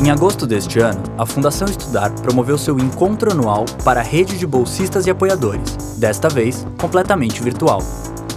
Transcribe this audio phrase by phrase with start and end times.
[0.00, 4.46] Em agosto deste ano, a Fundação Estudar promoveu seu encontro anual para a rede de
[4.46, 7.82] bolsistas e apoiadores, desta vez completamente virtual.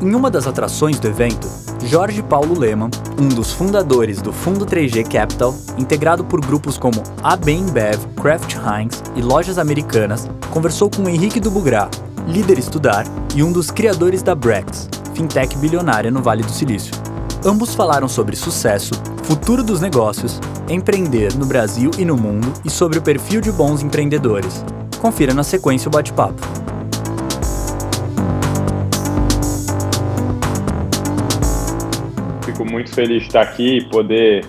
[0.02, 1.48] Em uma das atrações do evento,
[1.86, 2.90] Jorge Paulo Lehmann,
[3.20, 9.04] um dos fundadores do Fundo 3G Capital, integrado por grupos como AB InBev, Kraft Heinz
[9.16, 11.92] e lojas americanas, conversou com Henrique Dubugras,
[12.28, 13.06] líder Estudar
[13.36, 16.94] e um dos criadores da Brex, fintech bilionária no Vale do Silício.
[17.46, 20.40] Ambos falaram sobre sucesso, futuro dos negócios,
[20.70, 24.64] empreender no Brasil e no mundo e sobre o perfil de bons empreendedores.
[25.00, 26.42] Confira na sequência o bate-papo.
[32.46, 34.46] Fico muito feliz de estar aqui e poder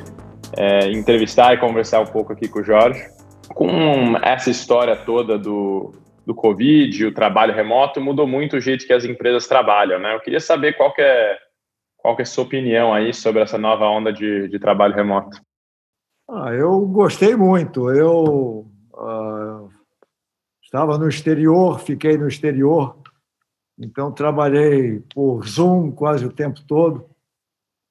[0.56, 3.02] é, entrevistar e conversar um pouco aqui com o Jorge.
[3.48, 5.92] Com essa história toda do,
[6.26, 10.15] do Covid, o trabalho remoto, mudou muito o jeito que as empresas trabalham, né?
[10.15, 11.37] Eu queria saber qual que é
[11.98, 15.40] qual que é a sua opinião aí sobre essa nova onda de, de trabalho remoto?
[16.34, 17.91] Ah, eu gostei muito.
[17.91, 19.68] Eu uh,
[20.62, 22.96] estava no exterior, fiquei no exterior,
[23.79, 27.04] então trabalhei por Zoom quase o tempo todo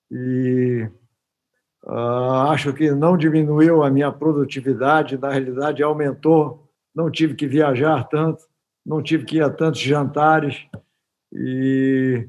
[0.09, 0.89] e
[1.83, 6.67] uh, acho que não diminuiu a minha produtividade, na realidade aumentou.
[6.95, 8.43] Não tive que viajar tanto,
[8.83, 10.65] não tive que ir a tantos jantares
[11.31, 12.27] e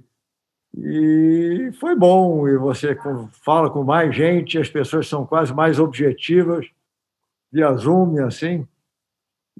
[0.76, 2.96] e foi bom, e você
[3.44, 6.66] fala com mais gente, as pessoas são quase mais objetivas,
[7.52, 8.66] via Zoom, assim.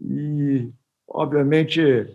[0.00, 0.70] E,
[1.06, 2.08] obviamente,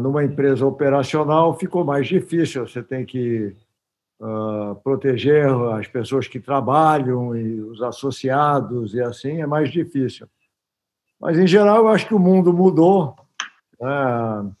[0.00, 3.56] numa empresa operacional ficou mais difícil, você tem que
[4.20, 10.28] uh, proteger as pessoas que trabalham e os associados, e assim é mais difícil.
[11.20, 13.16] Mas, em geral, eu acho que o mundo mudou.
[13.80, 14.52] Né?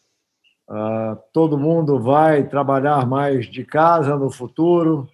[0.70, 5.08] Uh, todo mundo vai trabalhar mais de casa no futuro,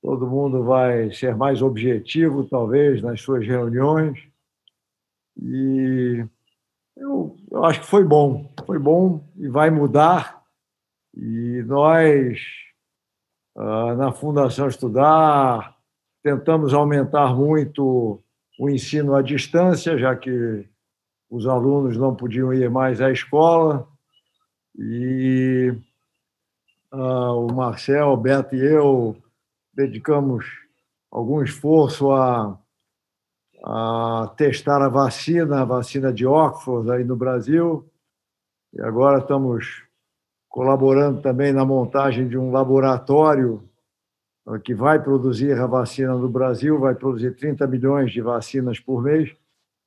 [0.00, 4.16] todo mundo vai ser mais objetivo, talvez, nas suas reuniões.
[5.36, 6.24] E
[6.96, 10.44] eu, eu acho que foi bom, foi bom e vai mudar.
[11.12, 12.38] E nós,
[13.56, 15.76] uh, na Fundação Estudar,
[16.22, 18.22] tentamos aumentar muito
[18.56, 20.64] o ensino à distância, já que
[21.28, 23.88] os alunos não podiam ir mais à escola
[24.78, 25.74] e
[26.92, 29.16] uh, o Marcel, o Beto e eu
[29.74, 30.46] dedicamos
[31.10, 32.58] algum esforço a,
[33.64, 37.84] a testar a vacina, a vacina de Oxford aí no Brasil.
[38.72, 39.82] E agora estamos
[40.48, 43.62] colaborando também na montagem de um laboratório
[44.46, 49.02] ah, que vai produzir a vacina no Brasil, vai produzir 30 milhões de vacinas por
[49.02, 49.34] mês.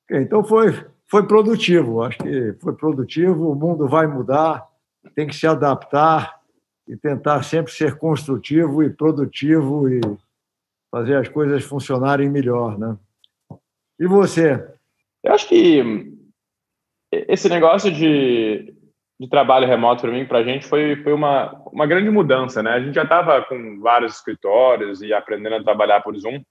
[0.09, 0.73] Então foi,
[1.07, 4.70] foi produtivo, acho que foi produtivo, o mundo vai mudar,
[5.15, 6.39] tem que se adaptar
[6.87, 10.01] e tentar sempre ser construtivo e produtivo e
[10.89, 12.97] fazer as coisas funcionarem melhor, né?
[13.99, 14.67] E você?
[15.23, 16.11] Eu acho que
[17.11, 18.73] esse negócio de,
[19.19, 22.71] de trabalho remoto para mim, para a gente, foi, foi uma, uma grande mudança, né?
[22.71, 26.41] A gente já estava com vários escritórios e aprendendo a trabalhar por Zoom,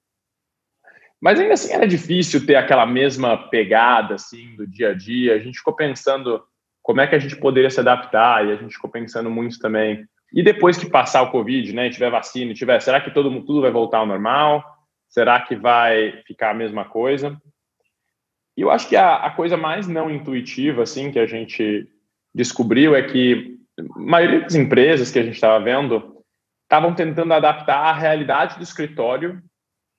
[1.20, 5.34] mas ainda assim era difícil ter aquela mesma pegada assim do dia a dia.
[5.34, 6.42] A gente ficou pensando
[6.82, 8.46] como é que a gente poderia se adaptar?
[8.46, 10.04] E a gente ficou pensando muito também.
[10.32, 13.70] E depois que passar o Covid, né, tiver vacina, tiver, será que todo tudo vai
[13.70, 14.64] voltar ao normal?
[15.08, 17.36] Será que vai ficar a mesma coisa?
[18.56, 21.88] E eu acho que a, a coisa mais não intuitiva, assim, que a gente
[22.34, 26.22] descobriu é que a maioria das empresas que a gente estava vendo
[26.62, 29.42] estavam tentando adaptar a realidade do escritório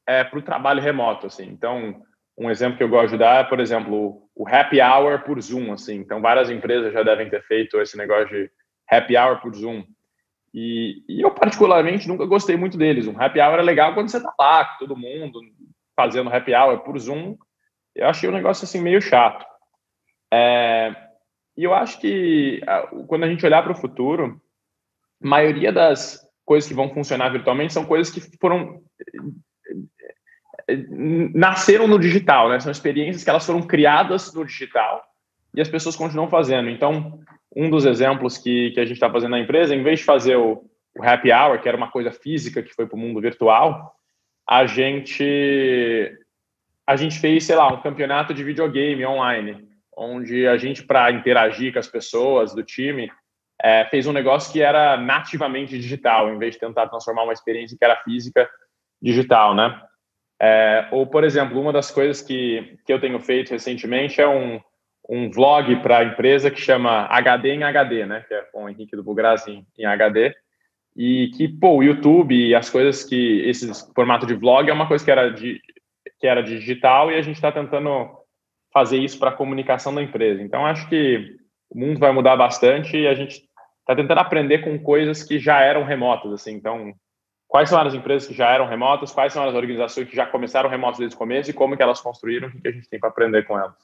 [0.08, 1.46] é, para o trabalho remoto, assim.
[1.46, 2.02] Então,
[2.38, 5.72] um exemplo que eu gosto de dar é, por exemplo, o happy hour por Zoom,
[5.72, 5.97] assim.
[5.97, 8.52] Então, várias empresas já devem ter feito esse negócio de
[8.90, 9.84] happy hour por Zoom.
[10.52, 13.07] E, e eu, particularmente, nunca gostei muito deles.
[13.07, 15.40] Um happy hour é legal quando você tá lá, com todo mundo,
[15.96, 17.38] fazendo happy hour por Zoom.
[17.94, 19.46] Eu achei um negócio, assim, meio chato.
[20.34, 20.96] É,
[21.56, 22.62] e eu acho que,
[23.07, 24.41] quando a gente olhar para o futuro,
[25.24, 28.81] a maioria das coisas que vão funcionar virtualmente são coisas que foram
[31.33, 32.59] nasceram no digital, né?
[32.59, 35.03] São experiências que elas foram criadas no digital
[35.53, 36.69] e as pessoas continuam fazendo.
[36.69, 37.19] Então,
[37.56, 40.38] um dos exemplos que, que a gente está fazendo na empresa, em vez de fazer
[40.38, 40.63] o,
[40.97, 43.94] o happy hour, que era uma coisa física que foi para o mundo virtual,
[44.47, 46.18] a gente
[46.85, 49.65] a gente fez, sei lá, um campeonato de videogame online,
[49.95, 53.09] onde a gente, para interagir com as pessoas do time,
[53.62, 57.77] é, fez um negócio que era nativamente digital, em vez de tentar transformar uma experiência
[57.77, 58.50] que era física
[59.01, 59.79] digital, né?
[60.43, 64.59] É, ou, por exemplo, uma das coisas que, que eu tenho feito recentemente é um,
[65.07, 68.25] um vlog para a empresa que chama HD em HD, né?
[68.27, 70.33] Que é com o Henrique do Bugras em, em, HD.
[70.97, 73.47] E que, pô, o YouTube e as coisas que...
[73.47, 75.61] Esse formato de vlog é uma coisa que era de,
[76.19, 78.09] que era digital e a gente está tentando
[78.73, 80.41] fazer isso para a comunicação da empresa.
[80.41, 81.35] Então, acho que
[81.69, 83.43] o mundo vai mudar bastante e a gente
[83.81, 86.33] está tentando aprender com coisas que já eram remotas.
[86.33, 86.53] Assim.
[86.53, 86.93] Então,
[87.51, 90.69] quais são as empresas que já eram remotas, quais são as organizações que já começaram
[90.69, 93.09] remotas desde o começo e como que elas construíram, o que a gente tem para
[93.09, 93.75] aprender com elas.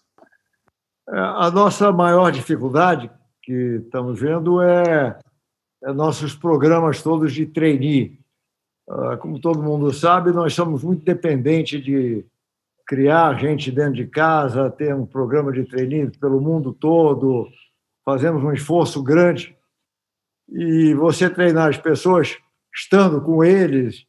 [1.09, 3.11] É, a nossa maior dificuldade
[3.43, 5.19] que estamos vendo é,
[5.83, 8.17] é nossos programas todos de trainee.
[8.89, 12.25] Ah, como todo mundo sabe, nós somos muito dependentes de
[12.87, 17.49] criar gente dentro de casa, ter um programa de trainee pelo mundo todo,
[18.05, 19.57] fazemos um esforço grande.
[20.49, 22.37] E você treinar as pessoas
[22.73, 24.05] estando com eles,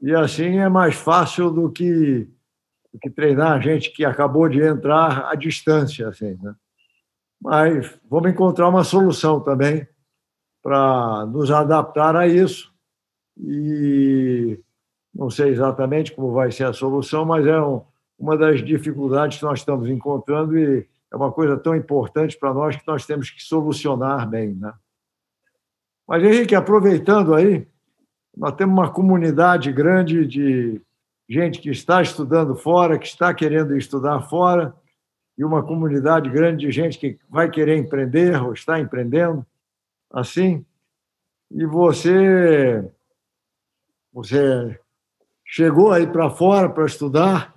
[0.00, 2.28] e assim é mais fácil do que,
[2.92, 6.08] do que treinar gente que acabou de entrar à distância.
[6.08, 6.54] Assim, né?
[7.40, 9.86] Mas vamos encontrar uma solução também
[10.62, 12.72] para nos adaptar a isso.
[13.36, 14.60] E
[15.14, 17.82] não sei exatamente como vai ser a solução, mas é um,
[18.18, 22.76] uma das dificuldades que nós estamos encontrando e é uma coisa tão importante para nós
[22.76, 24.54] que nós temos que solucionar bem.
[24.54, 24.72] Né?
[26.06, 27.66] Mas, Henrique, aproveitando aí,
[28.38, 30.80] nós temos uma comunidade grande de
[31.28, 34.72] gente que está estudando fora, que está querendo estudar fora,
[35.36, 39.44] e uma comunidade grande de gente que vai querer empreender ou está empreendendo,
[40.10, 40.64] assim.
[41.50, 42.88] E você,
[44.12, 44.78] você
[45.44, 47.54] chegou aí para fora para estudar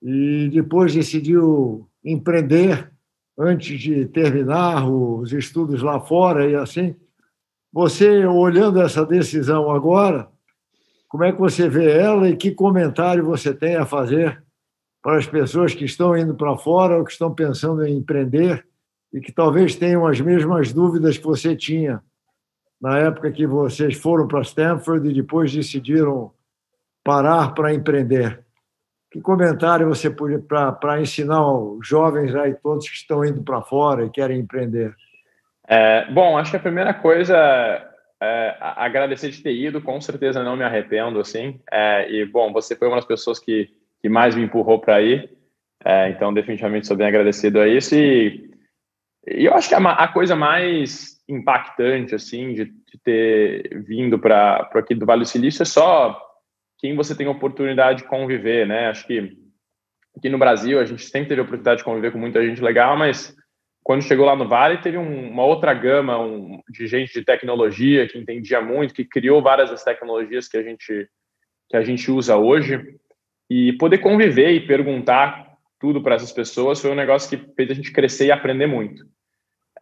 [0.00, 2.90] e depois decidiu empreender
[3.38, 6.94] antes de terminar os estudos lá fora e assim.
[7.72, 10.28] Você, olhando essa decisão agora,
[11.08, 14.42] como é que você vê ela e que comentário você tem a fazer
[15.02, 18.66] para as pessoas que estão indo para fora ou que estão pensando em empreender
[19.12, 22.02] e que talvez tenham as mesmas dúvidas que você tinha
[22.80, 26.32] na época que vocês foram para Stanford e depois decidiram
[27.04, 28.44] parar para empreender?
[29.10, 34.04] Que comentário você pode para ensinar os jovens aí todos que estão indo para fora
[34.04, 34.96] e querem empreender?
[35.68, 37.36] É, bom, acho que a primeira coisa
[38.20, 41.60] é agradecer de ter ido, com certeza não me arrependo, assim.
[41.70, 43.68] É, e, bom, você foi uma das pessoas que,
[44.00, 45.30] que mais me empurrou para ir,
[45.84, 47.94] é, então definitivamente sou bem agradecido a isso.
[47.96, 48.48] E,
[49.26, 54.70] e eu acho que a, a coisa mais impactante, assim, de, de ter vindo para
[54.74, 56.20] aqui do Vale do Silício é só
[56.78, 58.88] quem você tem oportunidade de conviver, né?
[58.88, 59.36] Acho que
[60.16, 62.96] aqui no Brasil a gente sempre teve a oportunidade de conviver com muita gente legal,
[62.96, 63.36] mas
[63.82, 68.06] quando chegou lá no Vale teve um, uma outra gama um, de gente de tecnologia
[68.08, 71.08] que entendia muito, que criou várias das tecnologias que a gente
[71.68, 72.96] que a gente usa hoje
[73.48, 77.74] e poder conviver e perguntar tudo para essas pessoas foi um negócio que fez a
[77.74, 79.04] gente crescer e aprender muito.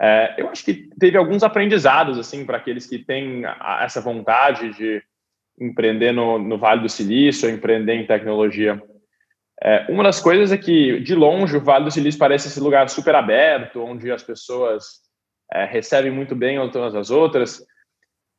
[0.00, 4.73] É, eu acho que teve alguns aprendizados assim para aqueles que têm a, essa vontade
[4.73, 5.02] de
[5.61, 8.82] empreender no, no Vale do Silício, empreender em tecnologia.
[9.62, 12.89] É, uma das coisas é que, de longe, o Vale do Silício parece esse lugar
[12.89, 15.01] super aberto, onde as pessoas
[15.53, 17.62] é, recebem muito bem umas as outras.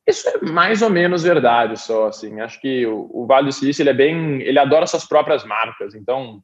[0.06, 2.40] Isso é mais ou menos verdade, só assim.
[2.40, 5.94] Acho que o, o Vale do Silício ele é bem, ele adora suas próprias marcas.
[5.94, 6.42] Então,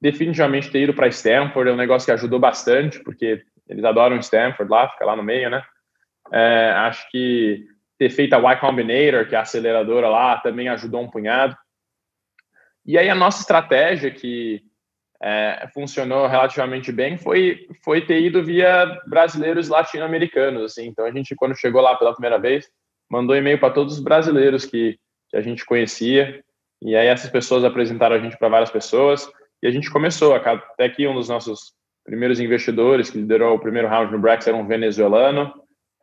[0.00, 4.70] definitivamente ter ido para Stanford é um negócio que ajudou bastante, porque eles adoram Stanford
[4.70, 5.64] lá, fica lá no meio, né?
[6.32, 7.66] É, acho que
[7.98, 11.56] ter feito a Y Combinator, que é a aceleradora lá, também ajudou um punhado.
[12.84, 14.62] E aí a nossa estratégia, que
[15.22, 20.64] é, funcionou relativamente bem, foi, foi ter ido via brasileiros latino-americanos.
[20.64, 20.86] Assim.
[20.86, 22.68] Então a gente, quando chegou lá pela primeira vez,
[23.08, 24.98] mandou e-mail para todos os brasileiros que,
[25.30, 26.42] que a gente conhecia.
[26.80, 29.30] E aí essas pessoas apresentaram a gente para várias pessoas.
[29.62, 31.72] E a gente começou, até que um dos nossos
[32.04, 35.54] primeiros investidores, que liderou o primeiro round no Brex, era um venezuelano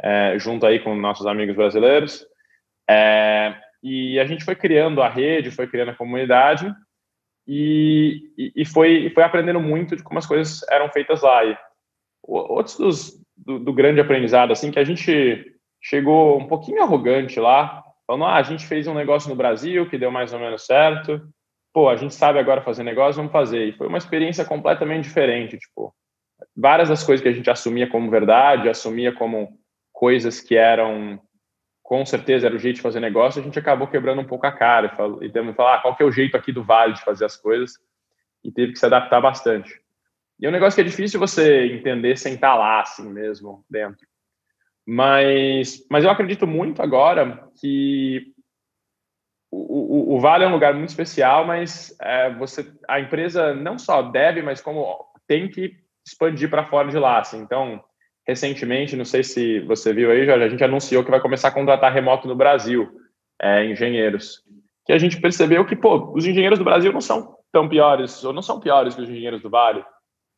[0.01, 2.25] é, junto aí com nossos amigos brasileiros.
[2.89, 6.74] É, e a gente foi criando a rede, foi criando a comunidade
[7.51, 11.43] e, e, foi, foi aprendendo muito de como as coisas eram feitas lá.
[11.43, 11.57] E
[12.24, 17.83] outros dos, do, do, grande aprendizado, assim, que a gente chegou um pouquinho arrogante lá,
[18.05, 21.27] falando, ah, a gente fez um negócio no Brasil que deu mais ou menos certo,
[21.74, 23.69] pô, a gente sabe agora fazer negócio, vamos fazer.
[23.69, 25.91] E foi uma experiência completamente diferente, tipo,
[26.55, 29.57] várias das coisas que a gente assumia como verdade, assumia como
[29.91, 31.19] coisas que eram
[31.89, 34.51] com certeza era o jeito de fazer negócio, a gente acabou quebrando um pouco a
[34.51, 37.01] cara e, temos que falar ah, qual que é o jeito aqui do Vale de
[37.01, 37.79] fazer as coisas
[38.43, 39.81] e teve que se adaptar bastante.
[40.39, 44.05] E é um negócio que é difícil você entender sem estar lá assim mesmo dentro.
[44.86, 48.36] Mas, mas eu acredito muito agora que
[49.50, 53.79] o, o, o Vale é um lugar muito especial, mas é, você, a empresa não
[53.79, 57.17] só deve, mas como tem que expandir para fora de lá.
[57.17, 57.39] Assim.
[57.39, 57.84] Então,
[58.29, 61.51] recentemente, não sei se você viu aí, Jorge, a gente anunciou que vai começar a
[61.51, 62.88] contratar remoto no Brasil,
[63.41, 64.43] é, engenheiros.
[64.86, 68.31] Que a gente percebeu que, pô, os engenheiros do Brasil não são tão piores, ou
[68.31, 69.83] não são piores que os engenheiros do Vale.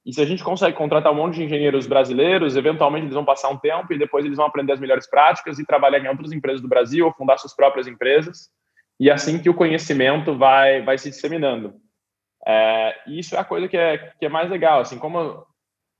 [0.06, 3.50] E se a gente consegue contratar um monte de engenheiros brasileiros, eventualmente eles vão passar
[3.50, 6.62] um tempo e depois eles vão aprender as melhores práticas e trabalhar em outras empresas
[6.62, 8.50] do Brasil ou fundar suas próprias empresas.
[9.00, 11.74] E é assim que o conhecimento vai, vai se disseminando.
[12.48, 14.80] É, e isso é a coisa que é, que é mais legal.
[14.80, 15.46] Assim, como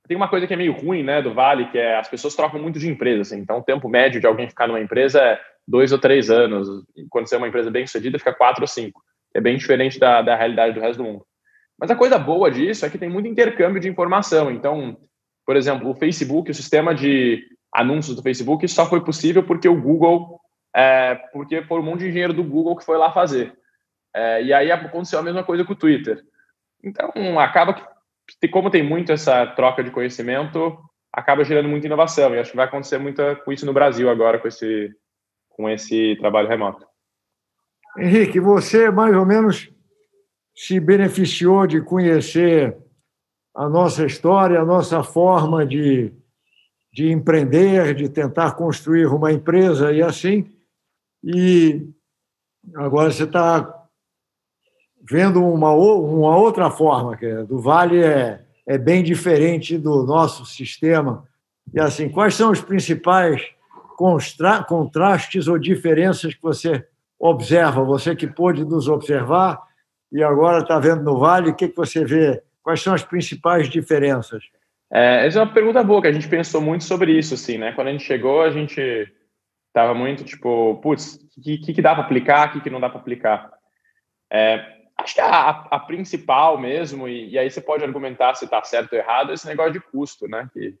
[0.06, 2.60] tem uma coisa que é meio ruim né, do Vale, que é as pessoas trocam
[2.60, 3.22] muito de empresa.
[3.22, 6.68] Assim, então, o tempo médio de alguém ficar numa empresa é dois ou três anos.
[7.08, 9.02] Quando você é uma empresa bem sucedida, fica quatro ou cinco.
[9.34, 11.26] É bem diferente da, da realidade do resto do mundo.
[11.78, 14.50] Mas a coisa boa disso é que tem muito intercâmbio de informação.
[14.50, 14.96] Então,
[15.46, 19.80] por exemplo, o Facebook, o sistema de anúncios do Facebook, só foi possível porque o
[19.80, 20.40] Google,
[20.74, 23.56] é, porque foi um monte de engenheiro do Google que foi lá fazer.
[24.14, 26.22] É, e aí aconteceu a mesma coisa com o Twitter.
[26.84, 27.82] Então, acaba que,
[28.50, 30.78] como tem muito essa troca de conhecimento,
[31.12, 32.34] acaba gerando muita inovação.
[32.34, 34.90] E acho que vai acontecer muito com isso no Brasil agora, com esse,
[35.50, 36.86] com esse trabalho remoto.
[37.98, 39.70] Henrique, você mais ou menos
[40.54, 42.76] se beneficiou de conhecer
[43.54, 46.12] a nossa história, a nossa forma de,
[46.92, 50.50] de empreender, de tentar construir uma empresa e assim.
[51.22, 51.86] E
[52.76, 53.81] agora você está
[55.02, 60.46] vendo uma, uma outra forma, que é, do Vale é, é bem diferente do nosso
[60.46, 61.26] sistema.
[61.72, 63.42] E assim, quais são os principais
[64.68, 66.86] contrastes ou diferenças que você
[67.18, 69.60] observa, você que pôde nos observar
[70.10, 72.42] e agora está vendo no Vale, o que, que você vê?
[72.62, 74.44] Quais são as principais diferenças?
[74.92, 77.72] É, essa é uma pergunta boa, que a gente pensou muito sobre isso, assim, né?
[77.72, 79.10] Quando a gente chegou, a gente
[79.68, 82.90] estava muito tipo, putz, o que, que, dá para aplicar, o que, que não dá
[82.90, 83.50] para aplicar?
[84.30, 88.62] É, acho que a, a, principal mesmo, e, e, aí você pode argumentar se está
[88.62, 90.48] certo ou errado, é esse negócio de custo, né?
[90.52, 90.74] Que,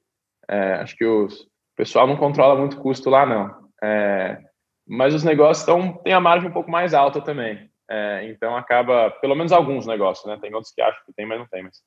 [0.48, 3.68] é, acho que os, o pessoal não controla muito custo lá, não.
[3.82, 4.38] É,
[4.86, 7.70] mas os negócios tão, têm a margem um pouco mais alta também.
[7.90, 10.38] É, então acaba, pelo menos alguns negócios, né?
[10.40, 11.62] Tem outros que acham que tem, mas não tem.
[11.62, 11.82] Mas,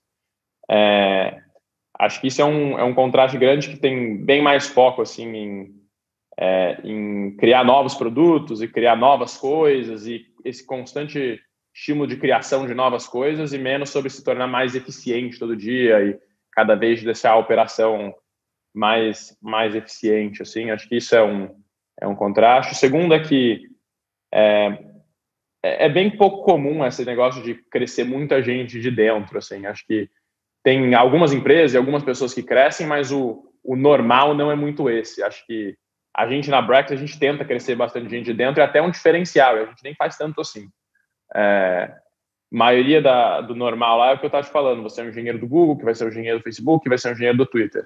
[0.70, 1.42] é,
[2.00, 5.28] acho que isso é um, é um contraste grande que tem bem mais foco assim
[5.36, 5.76] em,
[6.38, 11.40] é, em criar novos produtos e criar novas coisas e esse constante
[11.76, 16.02] estímulo de criação de novas coisas e menos sobre se tornar mais eficiente todo dia
[16.02, 16.20] e
[16.52, 18.16] cada vez deixar a operação
[18.74, 21.50] mais mais eficiente assim acho que isso é um
[22.02, 23.76] é um contraste o segundo é que
[24.34, 24.78] é,
[25.66, 29.66] é, é bem pouco comum esse negócio de crescer muita gente de dentro, assim.
[29.66, 30.08] Acho que
[30.64, 34.90] tem algumas empresas e algumas pessoas que crescem, mas o, o normal não é muito
[34.90, 35.24] esse.
[35.24, 35.76] Acho que
[36.16, 38.92] a gente na Brex, a gente tenta crescer bastante gente de dentro, e até um
[38.92, 40.70] diferencial, a gente nem faz tanto assim.
[41.34, 41.94] É,
[42.52, 45.10] maioria da, do normal lá é o que eu estava te falando, você é um
[45.10, 47.38] engenheiro do Google, que vai ser um engenheiro do Facebook, que vai ser um engenheiro
[47.38, 47.86] do Twitter.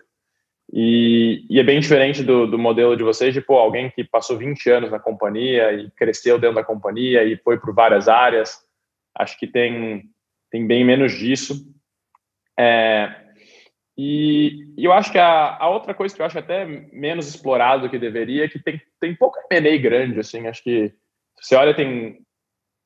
[0.71, 4.37] E, e, é bem diferente do, do, modelo de vocês, de pô, alguém que passou
[4.37, 8.63] 20 anos na companhia e cresceu dentro da companhia e foi por várias áreas.
[9.17, 10.03] Acho que tem,
[10.51, 11.65] tem bem menos disso.
[12.57, 13.15] É,
[13.97, 17.89] e, eu acho que a, a, outra coisa que eu acho até menos explorado do
[17.89, 20.93] que deveria é que tem, tem pouco M&A grande, assim, acho que
[21.41, 22.19] você olha, tem,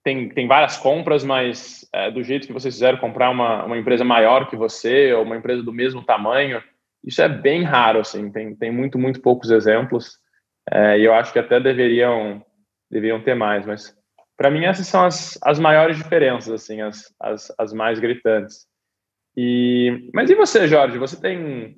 [0.04, 4.04] tem, tem várias compras, mas é, do jeito que vocês fizeram, comprar uma, uma empresa
[4.04, 6.62] maior que você ou uma empresa do mesmo tamanho,
[7.04, 10.18] isso é bem raro, assim, tem, tem muito, muito poucos exemplos,
[10.70, 12.44] é, e eu acho que até deveriam,
[12.92, 13.96] deveriam ter mais, mas
[14.38, 18.68] para mim essas são as, as maiores diferenças, assim, as, as, as mais gritantes.
[19.36, 20.98] E, mas e você, Jorge?
[20.98, 21.78] Você tem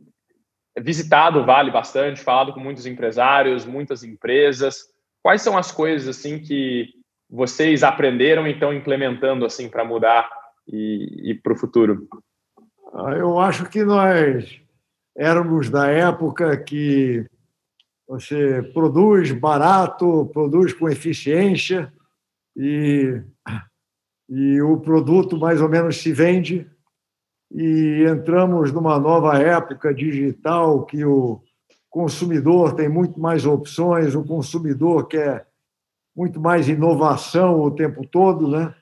[0.77, 4.77] visitado o Vale bastante, falado com muitos empresários, muitas empresas.
[5.23, 6.89] Quais são as coisas assim que
[7.29, 10.29] vocês aprenderam e estão implementando assim para mudar
[10.67, 12.07] e, e para o futuro?
[12.93, 14.61] Ah, eu acho que nós
[15.17, 17.25] éramos da época que
[18.07, 21.91] você produz barato, produz com eficiência
[22.55, 23.21] e,
[24.29, 26.69] e o produto mais ou menos se vende.
[27.51, 31.41] E entramos numa nova época digital que o
[31.89, 35.47] consumidor tem muito mais opções, o consumidor quer
[36.15, 38.73] muito mais inovação o tempo todo, né?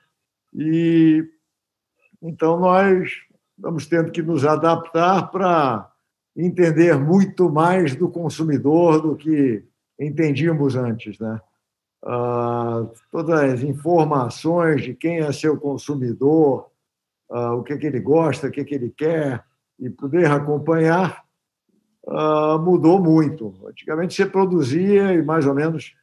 [0.54, 1.28] E
[2.22, 3.10] então nós
[3.56, 5.90] estamos tendo que nos adaptar para
[6.36, 9.64] entender muito mais do consumidor do que
[9.98, 11.40] entendíamos antes, né?
[12.06, 16.68] Ah, todas as informações de quem é seu consumidor,
[17.30, 19.42] ah, o que, que ele gosta, o que, que ele quer,
[19.78, 21.24] e poder acompanhar,
[22.06, 23.54] ah, mudou muito.
[23.66, 25.94] Antigamente você produzia e mais ou menos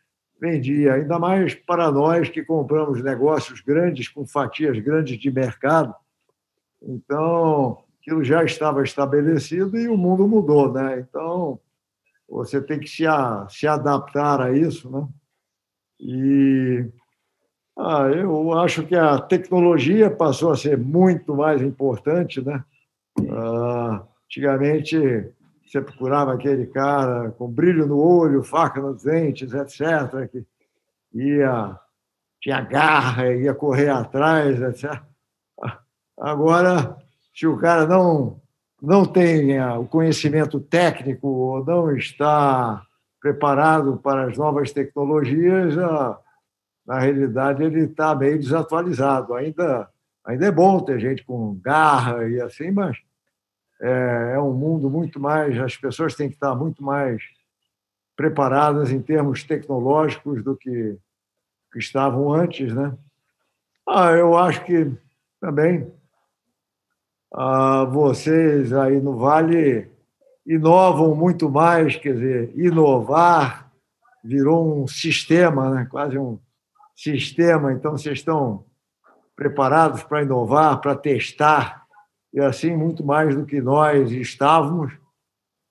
[0.42, 5.94] vendia, ainda mais para nós que compramos negócios grandes, com fatias grandes de mercado.
[6.82, 11.00] Então, aquilo já estava estabelecido e o mundo mudou, né?
[11.00, 11.60] Então,
[12.28, 15.08] você tem que se, a, se adaptar a isso, né?
[16.00, 16.90] E
[17.78, 22.64] Ah, eu acho que a tecnologia passou a ser muito mais importante, né?
[23.30, 24.98] Ah, antigamente
[25.72, 30.46] você procurava aquele cara com brilho no olho, faca nos dentes, etc., que
[31.14, 31.80] ia
[32.42, 35.00] tinha garra, ia correr atrás, etc.
[36.20, 36.98] Agora,
[37.34, 38.42] se o cara não
[38.82, 42.82] não tem o conhecimento técnico ou não está
[43.22, 45.76] preparado para as novas tecnologias,
[46.86, 49.36] na realidade ele está meio desatualizado.
[49.36, 49.88] Ainda,
[50.26, 52.98] ainda é bom ter gente com garra e assim, mas
[53.82, 55.58] é, é um mundo muito mais.
[55.60, 57.22] As pessoas têm que estar muito mais
[58.16, 60.98] preparadas em termos tecnológicos do que,
[61.72, 62.96] que estavam antes, né?
[63.88, 64.92] Ah, eu acho que
[65.40, 65.92] também
[67.34, 69.90] ah, vocês aí no Vale
[70.46, 73.72] inovam muito mais, quer dizer, inovar
[74.24, 75.88] virou um sistema, né?
[75.90, 76.40] quase um
[76.96, 77.74] sistema.
[77.74, 78.66] Então, vocês estão
[79.36, 81.81] preparados para inovar, para testar,
[82.34, 84.94] e assim, muito mais do que nós estávamos.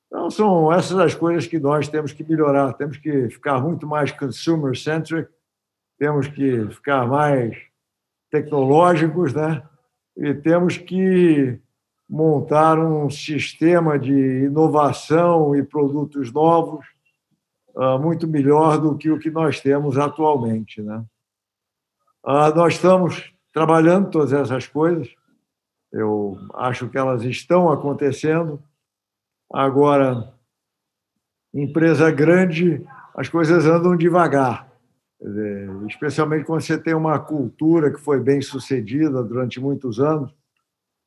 [0.07, 2.73] Então, são essas as coisas que nós temos que melhorar.
[2.75, 5.31] Temos que ficar muito mais consumer-centric,
[5.99, 7.57] temos que ficar mais
[8.31, 9.63] tecnológicos, né?
[10.17, 11.59] e temos que
[12.09, 16.85] montar um sistema de inovação e produtos novos
[17.75, 20.83] uh, muito melhor do que o que nós temos atualmente.
[20.83, 21.05] Né?
[22.25, 25.09] Uh, nós estamos trabalhando todas essas coisas,
[25.93, 28.63] eu acho que elas estão acontecendo.
[29.53, 30.33] Agora,
[31.53, 34.71] empresa grande, as coisas andam devagar.
[35.89, 40.33] Especialmente quando você tem uma cultura que foi bem sucedida durante muitos anos,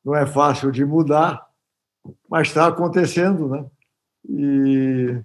[0.04, 1.44] não é fácil de mudar,
[2.28, 3.64] mas está acontecendo, né?
[4.28, 5.22] E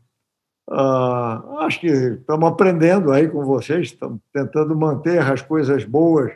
[0.70, 6.32] uh, acho que estamos aprendendo aí com vocês, estamos tentando manter as coisas boas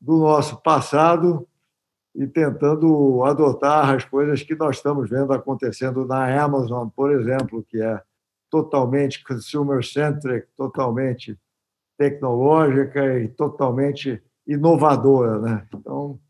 [0.00, 1.48] do nosso passado
[2.14, 7.82] e tentando adotar as coisas que nós estamos vendo acontecendo na Amazon, por exemplo, que
[7.82, 8.00] é
[8.48, 11.36] totalmente consumer-centric, totalmente
[11.98, 15.40] tecnológica e totalmente inovadora.
[15.40, 15.66] Né?
[15.74, 16.20] Então,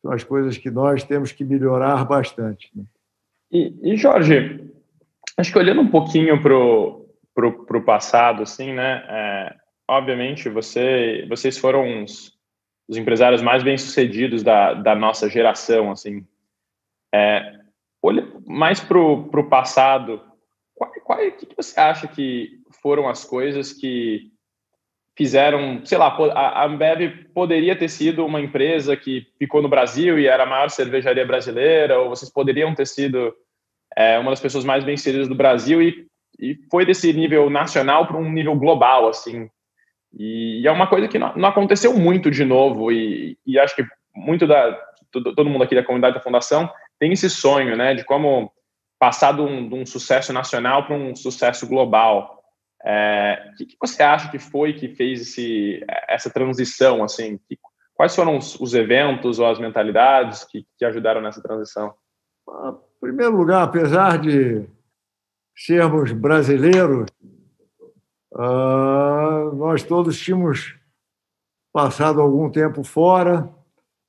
[0.00, 2.70] são as coisas que nós temos que melhorar bastante.
[2.74, 2.84] Né?
[3.52, 4.72] E, e, Jorge,
[5.36, 6.58] acho que olhando um pouquinho para
[7.78, 9.04] o passado, assim, né?
[9.08, 9.56] É,
[9.88, 12.32] obviamente, você, vocês foram os,
[12.88, 16.26] os empresários mais bem-sucedidos da, da nossa geração, assim.
[17.14, 17.60] É,
[18.02, 20.20] olha mais para o passado,
[20.74, 24.32] qual, qual, que você acha que foram as coisas que
[25.16, 30.26] fizeram, sei lá, a Ambev poderia ter sido uma empresa que ficou no Brasil e
[30.26, 33.34] era a maior cervejaria brasileira, ou vocês poderiam ter sido
[33.96, 36.06] é, uma das pessoas mais bem-sucedidas do Brasil e,
[36.40, 39.50] e foi desse nível nacional para um nível global, assim.
[40.18, 43.74] E, e, é uma coisa que não, não aconteceu muito de novo e, e, acho
[43.74, 44.78] que muito da
[45.10, 48.52] todo, todo mundo aqui da comunidade da fundação tem esse sonho, né, de como
[48.98, 52.40] passar de um, de um sucesso nacional para um sucesso global.
[52.84, 57.02] É, o que, que, você acha que foi que fez esse, essa transição?
[57.02, 57.58] Assim, que,
[57.94, 61.94] quais foram os, os, eventos ou as mentalidades que, que ajudaram nessa transição?
[62.48, 64.64] Em primeiro lugar, apesar de
[65.56, 67.06] sermos brasileiros,
[68.34, 70.76] uh, nós todos tínhamos
[71.72, 73.48] passado algum tempo fora.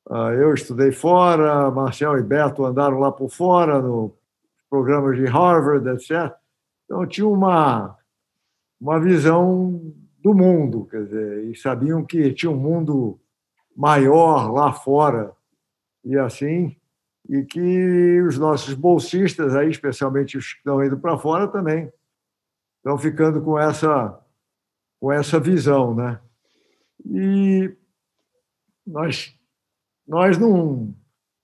[0.09, 4.13] Uh, eu estudei fora, Marcel e Beto andaram lá por fora, no
[4.69, 6.33] programas de Harvard, etc.
[6.85, 7.97] Então, tinha uma
[8.83, 13.17] uma visão do mundo, quer dizer, e sabiam que tinha um mundo
[13.73, 15.31] maior lá fora
[16.03, 16.75] e assim,
[17.29, 21.89] e que os nossos bolsistas aí, especialmente os que estão indo para fora também,
[22.83, 24.19] estão ficando com essa
[24.99, 26.19] com essa visão, né?
[27.05, 27.73] E
[28.85, 29.33] nós
[30.05, 30.93] nós não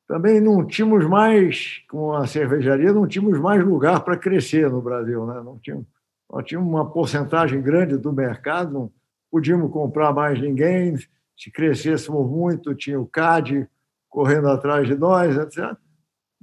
[0.08, 5.26] também não tínhamos mais com a cervejaria não tínhamos mais lugar para crescer no Brasil,
[5.26, 5.42] né?
[5.42, 5.88] Não tínhamos
[6.30, 8.92] nós tínhamos uma porcentagem grande do mercado, não
[9.32, 10.96] podíamos comprar mais ninguém.
[11.36, 13.68] Se crescêssemos muito, tinha o CAD
[14.10, 15.76] correndo atrás de nós, etc.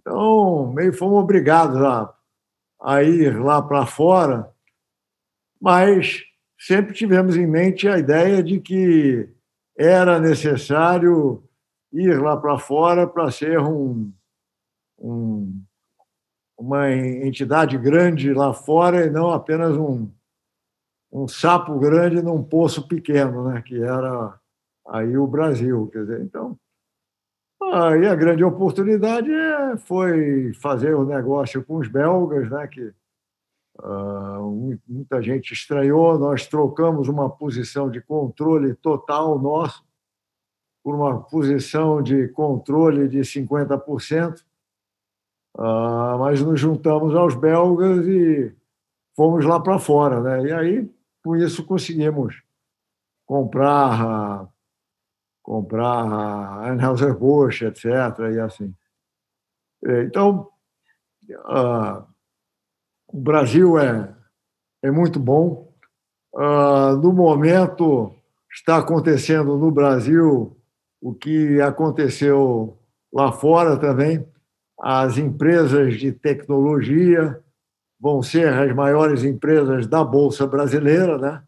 [0.01, 2.13] Então, meio fomos obrigados a,
[2.81, 4.51] a ir lá para fora,
[5.61, 6.23] mas
[6.59, 9.29] sempre tivemos em mente a ideia de que
[9.77, 11.42] era necessário
[11.92, 14.12] ir lá para fora para ser um,
[14.99, 15.62] um
[16.59, 20.11] uma entidade grande lá fora e não apenas um,
[21.12, 23.62] um sapo grande num poço pequeno, né?
[23.62, 24.38] que era
[24.88, 25.88] aí o Brasil.
[25.92, 26.59] Quer dizer, então,
[27.61, 32.66] aí a grande oportunidade é, foi fazer o negócio com os belgas, né?
[32.66, 32.92] que
[33.79, 39.85] Uh, muita gente estranhou, nós trocamos uma posição de controle total nosso
[40.83, 48.55] por uma posição de controle de 50%, uh, ah, mas nos juntamos aos belgas e
[49.15, 50.21] fomos lá para fora.
[50.21, 50.49] Né?
[50.49, 50.91] E aí,
[51.23, 52.41] com isso, conseguimos
[53.27, 54.49] comprar,
[55.43, 57.85] comprar Anheuser-Busch, etc.
[58.33, 58.75] E assim.
[59.85, 60.49] Então,
[61.31, 62.16] uh,
[63.17, 64.15] o Brasil é,
[64.83, 65.73] é muito bom.
[66.35, 68.15] Uh, no momento,
[68.53, 70.55] está acontecendo no Brasil
[71.01, 72.79] o que aconteceu
[73.11, 74.27] lá fora também.
[74.79, 77.43] As empresas de tecnologia
[77.99, 81.43] vão ser as maiores empresas da Bolsa Brasileira, né?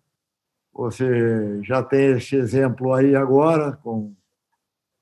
[0.73, 4.15] Você já tem esse exemplo aí agora com,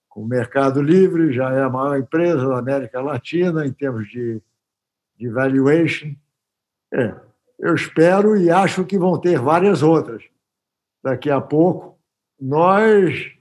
[0.08, 4.42] com o Mercado Livre, já é a maior empresa da América Latina em termos de,
[5.16, 6.16] de valuation.
[6.92, 7.14] É,
[7.58, 10.22] eu espero e acho que vão ter várias outras.
[11.02, 11.98] Daqui a pouco,
[12.40, 13.32] nós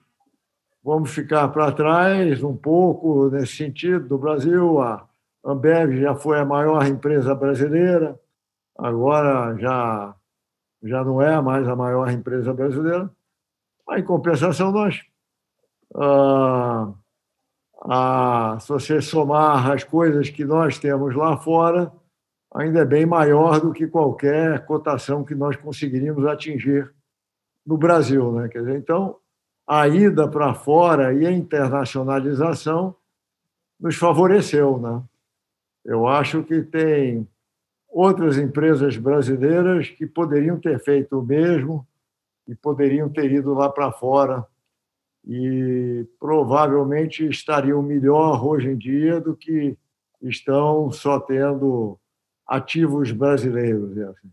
[0.83, 4.79] vamos ficar para trás um pouco nesse sentido do Brasil.
[4.81, 5.07] A
[5.43, 8.19] Ambev já foi a maior empresa brasileira,
[8.77, 10.15] agora já,
[10.83, 13.09] já não é mais a maior empresa brasileira.
[13.87, 15.01] Mas, em compensação, nós.
[15.95, 16.93] Ah,
[17.83, 21.91] ah, se você somar as coisas que nós temos lá fora,
[22.55, 26.89] ainda é bem maior do que qualquer cotação que nós conseguiríamos atingir
[27.65, 28.31] no Brasil.
[28.31, 28.47] Né?
[28.47, 29.17] Quer dizer, então,
[29.67, 32.95] a ida para fora e a internacionalização
[33.77, 34.79] nos favoreceu.
[34.79, 35.03] Né?
[35.83, 37.27] Eu acho que tem
[37.89, 41.85] outras empresas brasileiras que poderiam ter feito o mesmo
[42.47, 44.45] e poderiam ter ido lá para fora
[45.27, 49.77] e provavelmente estariam melhor hoje em dia do que
[50.21, 51.99] estão só tendo
[52.47, 53.97] ativos brasileiros.
[53.97, 54.31] Assim.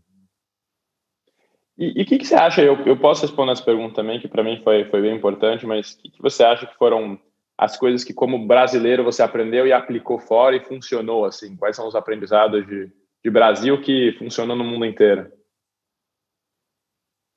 [1.77, 2.61] E o que, que, você acha?
[2.61, 5.93] Eu, eu posso responder essa pergunta também, que para mim foi, foi bem importante, mas
[5.93, 7.19] o que, que, você acha que foram
[7.57, 11.25] as coisas que, como brasileiro, você aprendeu e aplicou fora e funcionou?
[11.25, 11.55] assim?
[11.55, 12.91] Quais são os aprendizados de,
[13.23, 15.31] de Brasil que funcionam no mundo inteiro?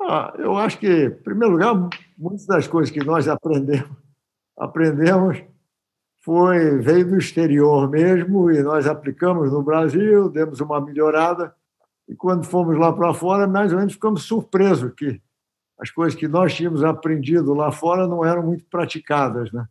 [0.00, 1.74] Ah, eu acho que, em primeiro lugar,
[2.18, 3.96] muitas das coisas que nós aprendemos,
[4.58, 5.42] aprendemos
[6.26, 11.54] foi veio do exterior mesmo e nós aplicamos no Brasil, demos uma melhorada
[12.08, 15.22] e quando fomos lá para fora, mais ou menos ficamos surpresos que
[15.78, 19.68] as coisas que nós tínhamos aprendido lá fora não eram muito praticadas, né?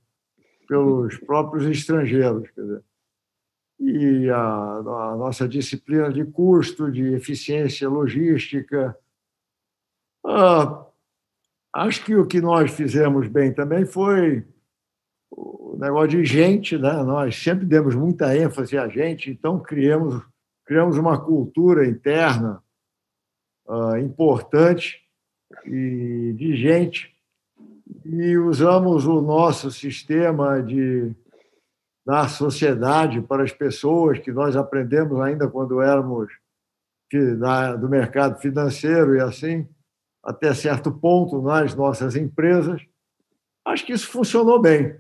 [0.66, 2.50] pelos próprios estrangeiros.
[2.52, 2.84] Quer dizer.
[3.78, 8.98] E a, a nossa disciplina de custo, de eficiência logística.
[10.26, 10.86] Ah,
[11.74, 14.48] acho que o que nós fizemos bem também foi
[15.32, 17.04] o negócio de gente, né?
[17.04, 20.24] Nós sempre demos muita ênfase a gente, então criamos
[20.66, 22.62] criamos uma cultura interna
[23.68, 25.00] uh, importante
[25.64, 27.14] e de gente.
[28.04, 31.14] E usamos o nosso sistema de
[32.06, 36.32] da sociedade para as pessoas que nós aprendemos ainda quando éramos
[37.80, 39.68] do mercado financeiro e assim
[40.24, 42.82] até certo ponto nas nossas empresas.
[43.64, 44.96] Acho que isso funcionou bem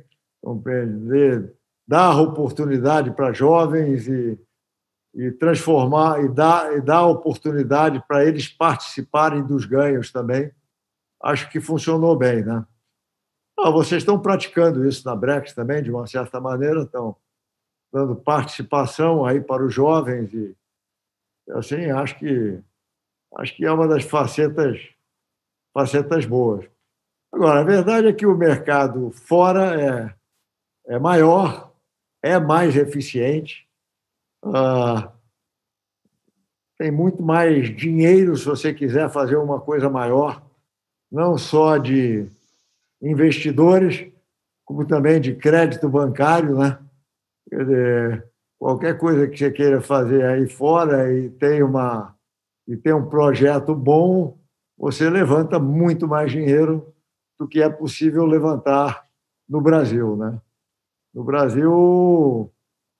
[0.45, 1.51] compreender,
[1.88, 4.39] dar oportunidade para jovens e,
[5.15, 10.51] e transformar e dar, e dar oportunidade para eles participarem dos ganhos também.
[11.23, 12.63] Acho que funcionou bem, né?
[13.58, 17.15] Ah, vocês estão praticando isso na Brex também, de uma certa maneira, estão
[17.91, 20.55] dando participação aí para os jovens e
[21.51, 22.60] assim acho que
[23.38, 24.79] acho que é uma das facetas
[25.73, 26.65] facetas boas.
[27.31, 30.15] Agora, a verdade é que o mercado fora é
[30.88, 31.71] é maior,
[32.21, 33.67] é mais eficiente,
[34.43, 35.10] uh,
[36.78, 40.45] tem muito mais dinheiro se você quiser fazer uma coisa maior,
[41.12, 42.28] não só de
[43.02, 44.12] investidores,
[44.65, 46.80] como também de crédito bancário, né?
[47.50, 48.28] Quer dizer,
[48.60, 52.13] qualquer coisa que você queira fazer aí fora e tem uma
[52.67, 54.39] e tem um projeto bom,
[54.76, 56.91] você levanta muito mais dinheiro
[57.39, 59.06] do que é possível levantar
[59.48, 60.41] no Brasil, né?
[61.15, 62.51] No Brasil,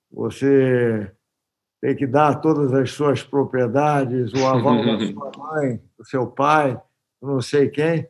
[0.10, 1.12] você
[1.82, 6.80] tem que dar todas as suas propriedades, o aval da sua mãe, do seu pai,
[7.22, 8.08] não sei quem.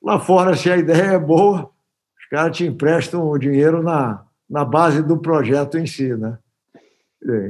[0.00, 1.68] Lá fora, se a ideia é boa,
[2.16, 6.14] os caras te emprestam o dinheiro na, na base do projeto em si.
[6.14, 6.38] Né?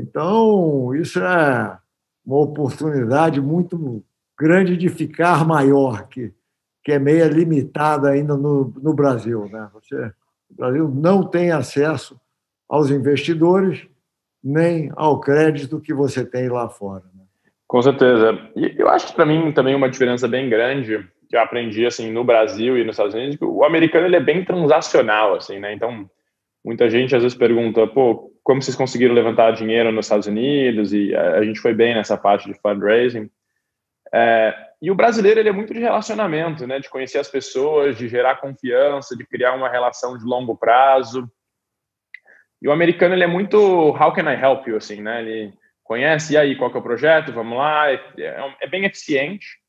[0.00, 1.78] Então, isso é
[2.24, 4.02] uma oportunidade muito
[4.38, 6.32] grande de ficar maior, que,
[6.82, 9.46] que é meio limitada ainda no, no Brasil.
[9.50, 9.68] Né?
[9.74, 10.12] Você
[10.50, 12.20] o Brasil não tem acesso
[12.68, 13.86] aos investidores
[14.42, 17.04] nem ao crédito que você tem lá fora.
[17.14, 17.24] Né?
[17.66, 18.38] Com certeza.
[18.56, 22.10] E eu acho que para mim também uma diferença bem grande que eu aprendi assim
[22.10, 25.72] no Brasil e nos Estados Unidos, que o americano ele é bem transacional assim, né?
[25.72, 26.10] Então,
[26.64, 30.92] muita gente às vezes pergunta, pô, como vocês conseguiram levantar dinheiro nos Estados Unidos?
[30.92, 33.30] E a gente foi bem nessa parte de fundraising.
[34.12, 36.78] É, e o brasileiro ele é muito de relacionamento, né?
[36.78, 41.30] De conhecer as pessoas, de gerar confiança, de criar uma relação de longo prazo.
[42.62, 45.20] E o americano ele é muito how can I help you assim, né?
[45.20, 45.52] Ele
[45.84, 47.90] conhece e aí qual que é o projeto, vamos lá.
[47.90, 49.60] É, é, é bem eficiente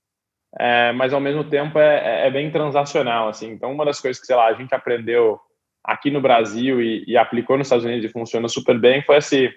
[0.59, 3.51] é, mas ao mesmo tempo é, é, é, bem transacional, assim.
[3.51, 5.39] Então, uma das coisas que, sei lá, a gente aprendeu
[5.83, 9.49] aqui no Brasil e, e aplicou nos Estados Unidos e funciona super bem foi esse,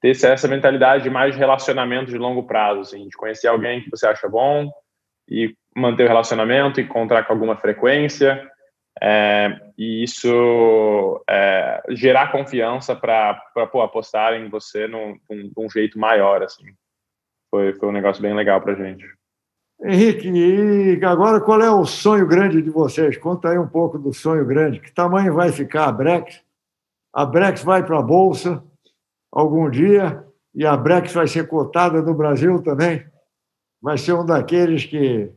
[0.00, 4.06] ter essa mentalidade de mais relacionamento de longo prazo, assim, de conhecer alguém que você
[4.06, 4.70] acha bom
[5.28, 8.50] e manter o relacionamento, encontrar com alguma frequência,
[9.00, 15.18] é, e isso é, gerar confiança para apostar em você num,
[15.56, 16.64] num, jeito maior, assim.
[17.50, 19.06] Foi, foi um negócio bem legal para gente.
[19.84, 23.18] Henrique, e agora qual é o sonho grande de vocês?
[23.18, 24.80] Conta aí um pouco do sonho grande.
[24.80, 26.42] Que tamanho vai ficar a Brex?
[27.12, 28.64] A Brex vai para a Bolsa
[29.30, 33.06] algum dia e a Brex vai ser cotada no Brasil também.
[33.80, 35.30] Vai ser um daqueles que,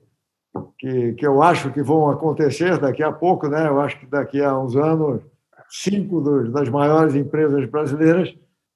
[0.77, 3.67] que, que eu acho que vão acontecer daqui a pouco, né?
[3.67, 5.21] Eu acho que daqui a uns anos,
[5.69, 8.33] cinco dos, das maiores empresas brasileiras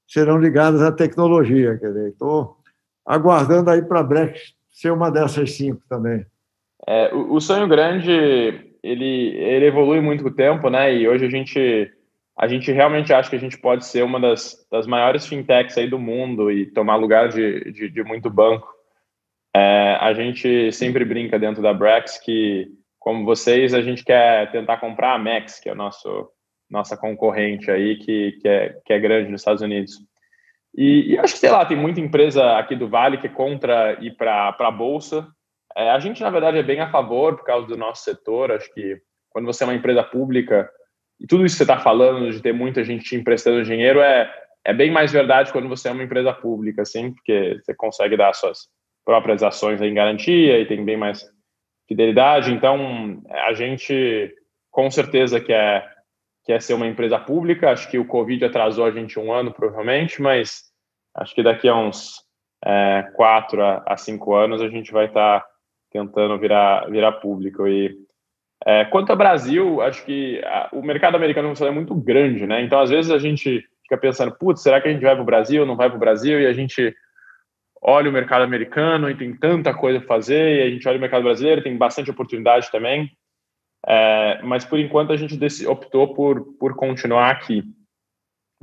[0.08, 1.78] serão ligadas à tecnologia.
[1.78, 2.58] Quer dizer, estou
[3.06, 6.26] aguardando aí para a Brex ser uma dessas cinco também.
[6.88, 8.12] É, o, o, sonho grande
[8.84, 10.94] ele, ele evolui muito com o tempo, né?
[10.94, 11.92] E hoje a gente
[12.36, 15.88] a gente realmente acha que a gente pode ser uma das, das maiores fintechs aí
[15.88, 18.68] do mundo e tomar lugar de, de, de muito banco.
[19.56, 22.68] É, a gente sempre brinca dentro da Brex que,
[23.00, 26.30] como vocês, a gente quer tentar comprar a Max, que é nosso
[26.70, 30.00] nossa concorrente aí, que, que, é, que é grande nos Estados Unidos.
[30.76, 33.94] E, e, acho que, sei lá, tem muita empresa aqui do Vale que é contra
[34.02, 35.28] ir para a Bolsa.
[35.78, 38.52] É, a gente, na verdade, é bem a favor por causa do nosso setor.
[38.52, 38.98] Acho que
[39.30, 40.68] quando você é uma empresa pública
[41.20, 44.34] e tudo isso que você está falando de ter muita gente te emprestando dinheiro é,
[44.66, 48.34] é bem mais verdade quando você é uma empresa pública, assim, porque você consegue dar
[48.34, 48.68] suas
[49.06, 51.24] próprias ações em garantia e tem bem mais
[51.88, 52.54] fidelidade.
[52.54, 54.34] Então, a gente
[54.72, 55.94] com certeza quer
[56.44, 57.72] que é ser uma empresa pública.
[57.72, 60.64] Acho que o Covid atrasou a gente um ano, provavelmente, mas
[61.16, 62.22] acho que daqui a uns
[62.66, 65.48] é, quatro a, a, cinco anos a gente vai estar tá
[65.92, 67.68] tentando virar, virar público.
[67.68, 67.96] E
[68.66, 72.62] é, quanto ao Brasil, acho que a, o mercado americano é muito grande, né?
[72.62, 75.26] Então, às vezes a gente fica pensando, putz, será que a gente vai para o
[75.26, 76.42] Brasil, não vai para o Brasil?
[76.42, 76.94] E a gente
[77.84, 81.02] olha o mercado americano e tem tanta coisa para fazer, e a gente olha o
[81.02, 83.12] mercado brasileiro, tem bastante oportunidade também.
[83.86, 87.64] É, mas por enquanto a gente optou por, por continuar aqui.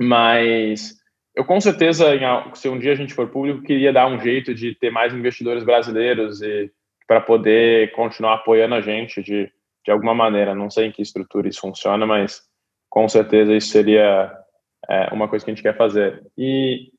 [0.01, 0.99] Mas
[1.35, 2.07] eu com certeza,
[2.55, 5.63] se um dia a gente for público, queria dar um jeito de ter mais investidores
[5.63, 6.71] brasileiros e
[7.07, 9.51] para poder continuar apoiando a gente de,
[9.85, 10.55] de alguma maneira.
[10.55, 12.41] Não sei em que estrutura isso funciona, mas
[12.89, 14.33] com certeza isso seria
[14.89, 16.25] é, uma coisa que a gente quer fazer.
[16.37, 16.91] E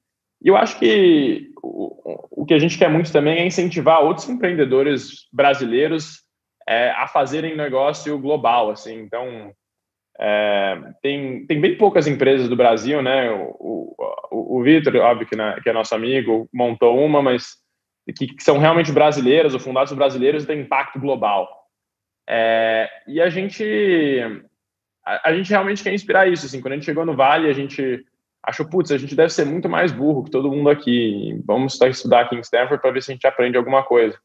[0.44, 5.28] eu acho que o, o que a gente quer muito também é incentivar outros empreendedores
[5.33, 6.22] brasileiros
[6.68, 9.00] é, a fazerem negócio global, assim.
[9.00, 9.52] Então,
[10.18, 13.31] é, tem, tem bem poucas empresas do Brasil, né?
[13.31, 13.94] O,
[14.31, 17.57] o, o Vitor, óbvio que, né, que, é nosso amigo, montou uma, mas
[18.16, 21.48] que, que são realmente brasileiras, ou fundados brasileiros, e tem impacto global.
[22.28, 23.64] É, e a gente,
[25.05, 26.61] a, a, gente realmente quer inspirar isso, assim.
[26.61, 28.05] Quando a gente chegou no Vale, a gente
[28.42, 31.40] achou, putz, a gente deve ser muito mais burro que todo mundo aqui.
[31.46, 34.18] Vamos estudar aqui em Stanford para ver se a gente aprende alguma coisa.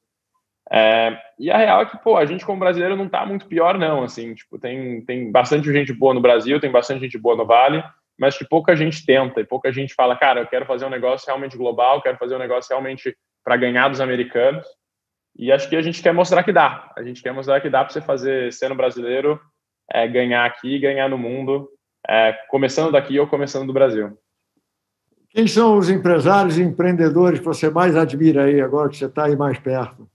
[0.71, 3.77] É, e a real é que, pô, a gente como brasileiro não tá muito pior,
[3.77, 7.45] não, assim, tipo, tem, tem bastante gente boa no Brasil, tem bastante gente boa no
[7.45, 7.81] Vale,
[8.19, 11.25] mas que pouca gente tenta e pouca gente fala, cara, eu quero fazer um negócio
[11.27, 14.67] realmente global, quero fazer um negócio realmente para ganhar dos americanos.
[15.37, 16.91] E acho que a gente quer mostrar que dá.
[16.97, 19.39] A gente quer mostrar que dá para você fazer, sendo brasileiro,
[19.89, 21.69] é, ganhar aqui ganhar no mundo,
[22.07, 24.17] é, começando daqui ou começando do Brasil.
[25.29, 29.25] Quem são os empresários e empreendedores que você mais admira aí, agora que você está
[29.25, 30.09] aí mais perto?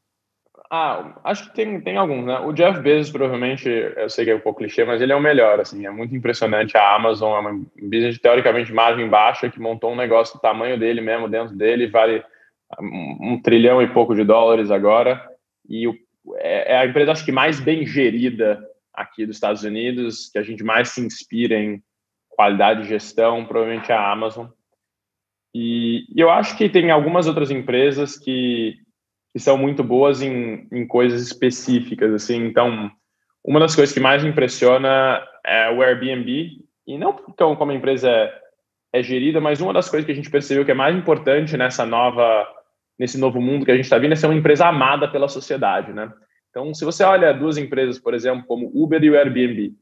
[0.74, 2.38] Ah, acho que tem, tem alguns, né?
[2.38, 5.20] O Jeff Bezos, provavelmente, eu sei que é um pouco clichê, mas ele é o
[5.20, 6.78] melhor, assim, é muito impressionante.
[6.78, 10.78] A Amazon é uma business teoricamente de margem baixa que montou um negócio do tamanho
[10.78, 12.24] dele mesmo, dentro dele, vale
[12.80, 15.22] um, um trilhão e pouco de dólares agora.
[15.68, 15.94] E o,
[16.36, 20.42] é, é, a empresa, acho que, mais bem gerida aqui dos Estados Unidos, que a
[20.42, 21.82] gente mais se inspira em
[22.28, 24.48] qualidade de gestão, provavelmente é a Amazon.
[25.54, 28.76] E, eu acho que tem algumas outras empresas que
[29.32, 32.44] que são muito boas em, em coisas específicas, assim.
[32.44, 32.90] Então,
[33.42, 36.50] uma das coisas que mais me impressiona é o Airbnb,
[36.86, 38.40] e não então, como a empresa é,
[38.92, 41.86] é gerida, mas uma das coisas que a gente percebeu que é mais importante nessa
[41.86, 42.46] nova
[42.98, 45.92] nesse novo mundo que a gente está vindo é ser uma empresa amada pela sociedade,
[45.92, 46.12] né?
[46.52, 49.74] Então, se você olha duas empresas, por exemplo, como Uber e o Airbnb,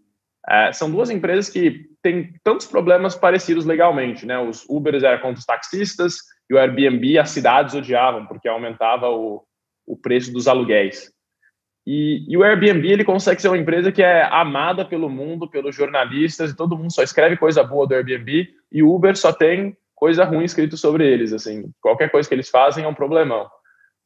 [0.48, 4.38] é, são duas empresas que têm tantos problemas parecidos legalmente, né?
[4.38, 9.42] Os Ubers eram contra os taxistas e o Airbnb as cidades odiavam porque aumentava o,
[9.85, 11.12] o preço dos aluguéis.
[11.85, 15.74] E, e, o Airbnb ele consegue ser uma empresa que é amada pelo mundo, pelos
[15.74, 19.76] jornalistas, e todo mundo só escreve coisa boa do Airbnb, e o Uber só tem
[19.94, 21.33] coisa ruim escrito sobre eles.
[21.33, 23.50] Assim, qualquer coisa que eles fazem é um problemão.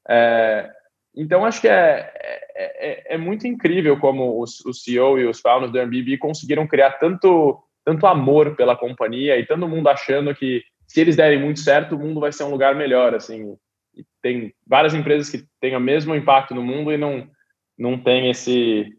[0.09, 0.70] É,
[1.14, 2.12] então, acho que é,
[2.55, 6.93] é, é, é muito incrível como o CEO e os founders do Airbnb conseguiram criar
[6.93, 11.97] tanto, tanto amor pela companhia e todo mundo achando que se eles derem muito certo,
[11.97, 13.14] o mundo vai ser um lugar melhor.
[13.14, 13.57] Assim,
[13.97, 17.29] e tem várias empresas que têm o mesmo impacto no mundo e não
[17.77, 18.97] não tem esse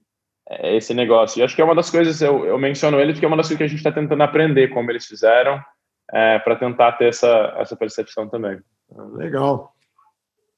[0.61, 1.39] esse negócio.
[1.39, 3.47] E acho que é uma das coisas, eu, eu menciono ele porque é uma das
[3.47, 5.59] coisas que a gente está tentando aprender como eles fizeram,
[6.13, 8.59] é, para tentar ter essa, essa percepção também.
[9.13, 9.73] Legal.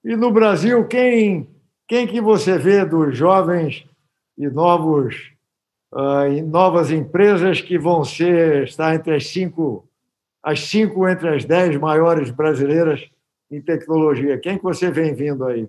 [0.03, 1.47] E no Brasil, quem,
[1.87, 3.85] quem que você vê dos jovens
[4.37, 5.31] e novos
[5.93, 9.87] uh, novas empresas que vão ser estar entre as cinco
[10.43, 13.09] as cinco entre as dez maiores brasileiras
[13.49, 14.37] em tecnologia?
[14.37, 15.67] Quem que você vem vindo aí?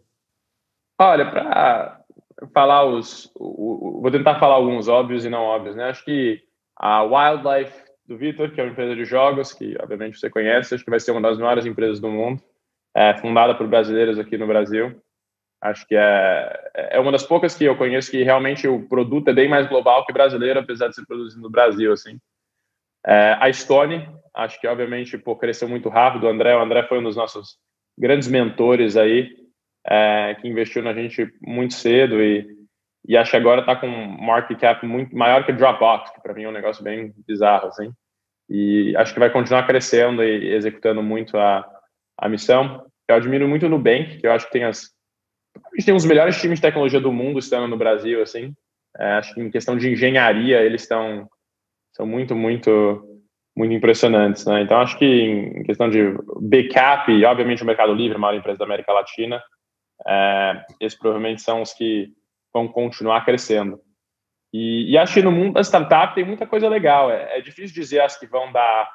[1.01, 2.01] Olha, para
[2.53, 3.31] falar os.
[3.35, 5.85] O, o, vou tentar falar alguns óbvios e não óbvios, né?
[5.85, 6.43] Acho que
[6.77, 10.85] a Wildlife do Vitor, que é uma empresa de jogos, que obviamente você conhece, acho
[10.85, 12.43] que vai ser uma das maiores empresas do mundo,
[12.95, 15.01] é, fundada por brasileiros aqui no Brasil.
[15.61, 19.33] Acho que é, é uma das poucas que eu conheço que realmente o produto é
[19.33, 22.19] bem mais global que brasileiro, apesar de ser produzido no Brasil, assim.
[23.05, 26.25] É, a Stone, acho que obviamente pô, cresceu muito rápido.
[26.25, 27.59] O André, o André foi um dos nossos
[27.99, 29.29] grandes mentores aí
[29.87, 32.47] é, que investiu na gente muito cedo e,
[33.07, 36.21] e acho que agora está com um market cap muito maior que o Dropbox, que
[36.21, 37.91] para mim é um negócio bem bizarro, assim.
[38.49, 41.69] E acho que vai continuar crescendo e executando muito a,
[42.17, 42.87] a missão.
[43.09, 44.91] Eu admiro muito o Nubank, que eu acho que tem as
[45.73, 48.55] a gente tem os melhores times de tecnologia do mundo estando no Brasil, assim.
[48.99, 51.29] É, acho que em questão de engenharia eles estão
[51.93, 53.21] são muito muito
[53.57, 54.63] muito impressionantes, né?
[54.63, 58.59] Então acho que em questão de backup, e obviamente o Mercado Livre, a maior empresa
[58.59, 59.43] da América Latina,
[60.07, 62.09] é, esses provavelmente são os que
[62.53, 63.81] vão continuar crescendo.
[64.53, 67.11] E, e acho que no mundo da startup tem muita coisa legal.
[67.11, 68.89] É, é difícil dizer as que vão dar,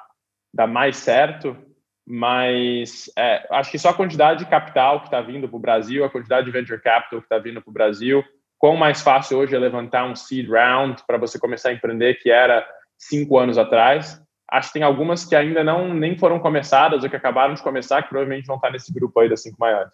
[0.54, 1.58] dar mais certo,
[2.06, 6.04] mas é, acho que só a quantidade de capital que está vindo para o Brasil,
[6.04, 8.24] a quantidade de venture capital que está vindo para o Brasil,
[8.58, 12.30] quão mais fácil hoje é levantar um seed round para você começar a empreender que
[12.30, 14.22] era cinco anos atrás.
[14.50, 18.04] Acho que tem algumas que ainda não nem foram começadas ou que acabaram de começar,
[18.04, 19.94] que provavelmente vão estar nesse grupo aí das cinco maiores.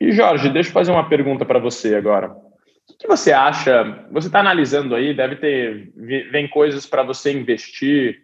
[0.00, 2.30] E Jorge, deixa eu fazer uma pergunta para você agora.
[2.30, 4.06] O que você acha?
[4.12, 8.22] Você está analisando aí, deve ter vem coisas para você investir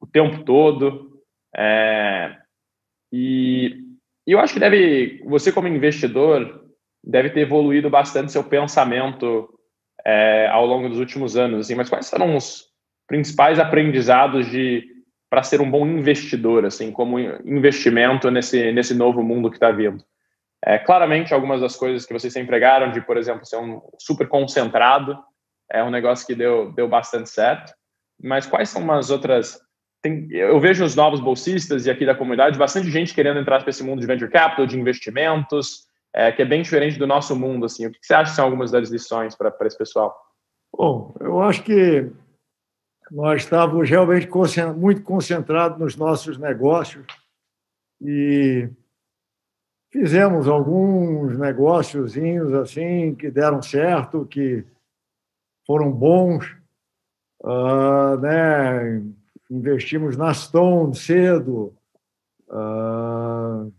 [0.00, 1.07] o tempo todo.
[1.56, 2.36] É,
[3.12, 3.76] e
[4.26, 6.64] eu acho que deve, você como investidor,
[7.02, 9.48] deve ter evoluído bastante seu pensamento
[10.04, 11.60] é, ao longo dos últimos anos.
[11.60, 12.66] Assim, mas quais foram os
[13.06, 14.86] principais aprendizados de
[15.30, 20.02] para ser um bom investidor, assim, como investimento nesse nesse novo mundo que está vindo?
[20.64, 25.16] É, claramente, algumas das coisas que vocês empregaram, de, por exemplo, ser um super concentrado,
[25.70, 27.72] é um negócio que deu, deu bastante certo.
[28.20, 29.60] Mas quais são umas outras.
[30.02, 33.70] Tem, eu vejo os novos bolsistas e aqui da comunidade, bastante gente querendo entrar para
[33.70, 37.66] esse mundo de venture capital, de investimentos, é, que é bem diferente do nosso mundo.
[37.66, 37.86] Assim.
[37.86, 40.16] O que você acha que são algumas das lições para esse pessoal?
[40.72, 42.10] Bom, eu acho que
[43.10, 44.28] nós estávamos realmente
[44.76, 47.04] muito concentrados nos nossos negócios
[48.00, 48.68] e
[49.90, 54.64] Fizemos alguns negóciozinhos assim que deram certo, que
[55.66, 56.44] foram bons.
[57.42, 59.02] Uh, né?
[59.50, 61.74] Investimos na Stone cedo.
[62.48, 63.72] Uh,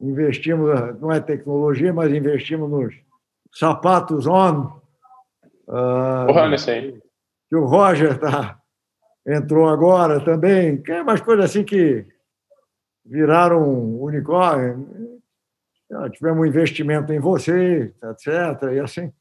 [0.00, 2.94] investimos, não é tecnologia, mas investimos nos
[3.52, 4.80] sapatos On.
[5.68, 7.02] Uh, o.
[7.48, 8.58] Que o Roger tá,
[9.26, 10.80] entrou agora também.
[10.82, 12.06] Que é umas coisas assim que
[13.04, 15.14] viraram unicórnio
[16.10, 18.72] tivemos um investimento em você, etc.
[18.72, 19.12] E assim.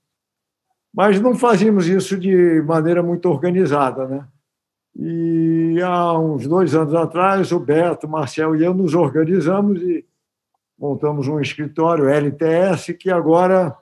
[0.94, 4.28] Mas não fazíamos isso de maneira muito organizada, né?
[4.96, 10.06] E há uns dois anos atrás, o Beto, o Marcel e eu nos organizamos e
[10.78, 13.76] montamos um escritório LTS que agora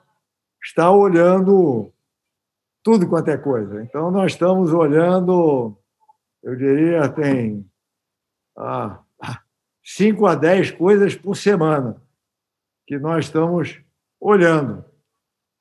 [0.62, 1.92] está olhando
[2.82, 3.82] tudo quanto é coisa.
[3.82, 5.76] Então, nós estamos olhando,
[6.42, 7.68] eu diria, tem
[8.56, 9.00] ah,
[9.84, 12.00] 5 a 10 coisas por semana
[12.86, 13.80] que nós estamos
[14.20, 14.84] olhando.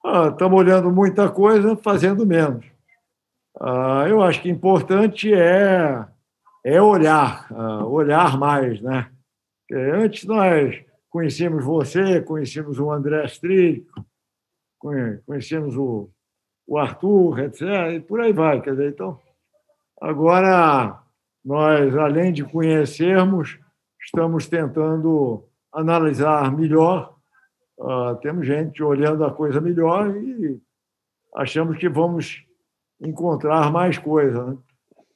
[0.03, 2.70] Ah, estamos olhando muita coisa, fazendo menos.
[3.63, 6.03] Ah, eu acho que importante é,
[6.65, 8.81] é olhar, ah, olhar mais.
[8.81, 9.11] Né?
[9.61, 13.85] Porque antes nós conhecemos você, conhecemos o André Strid,
[15.27, 16.09] conhecemos o,
[16.65, 17.61] o Arthur, etc.
[17.93, 18.61] E por aí vai.
[18.61, 19.19] Quer dizer, então,
[20.01, 20.99] agora,
[21.45, 23.59] nós, além de conhecermos,
[24.03, 27.15] estamos tentando analisar melhor.
[27.77, 30.59] Uh, temos gente olhando a coisa melhor e
[31.35, 32.43] achamos que vamos
[33.01, 34.45] encontrar mais coisa.
[34.45, 34.57] Né?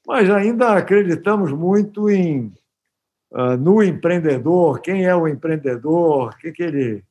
[0.07, 2.53] Mas ainda acreditamos muito em
[3.31, 7.03] uh, no empreendedor, quem é o empreendedor, o que, que, ele,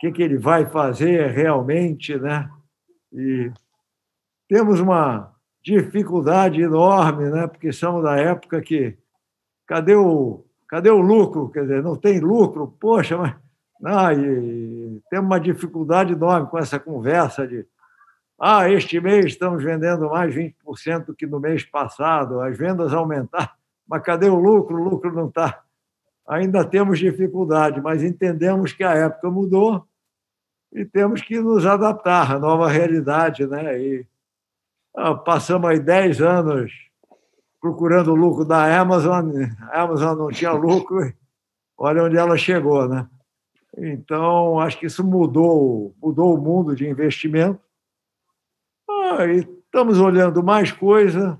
[0.00, 2.16] que, que ele vai fazer realmente.
[2.16, 2.48] Né?
[3.12, 3.50] E
[4.48, 7.46] temos uma dificuldade enorme, né?
[7.46, 8.96] porque somos da época que
[9.66, 11.50] cadê o, cadê o lucro?
[11.50, 12.74] Quer dizer, não tem lucro?
[12.80, 13.36] Poxa, mas
[13.80, 17.64] não, e temos uma dificuldade enorme com essa conversa de
[18.38, 23.50] ah, este mês estamos vendendo mais 20% do que no mês passado, as vendas aumentaram,
[23.86, 24.76] mas cadê o lucro?
[24.76, 25.62] O lucro não está.
[26.28, 29.84] Ainda temos dificuldade, mas entendemos que a época mudou
[30.72, 33.44] e temos que nos adaptar à nova realidade.
[33.44, 33.80] Né?
[33.80, 34.06] E,
[34.96, 36.72] ah, passamos aí 10 anos
[37.60, 39.32] procurando o lucro da Amazon,
[39.62, 41.12] a Amazon não tinha lucro,
[41.76, 42.86] olha onde ela chegou.
[42.86, 43.04] Né?
[43.76, 47.67] Então, acho que isso mudou, mudou o mundo de investimento
[49.08, 51.38] ah, estamos olhando mais coisa,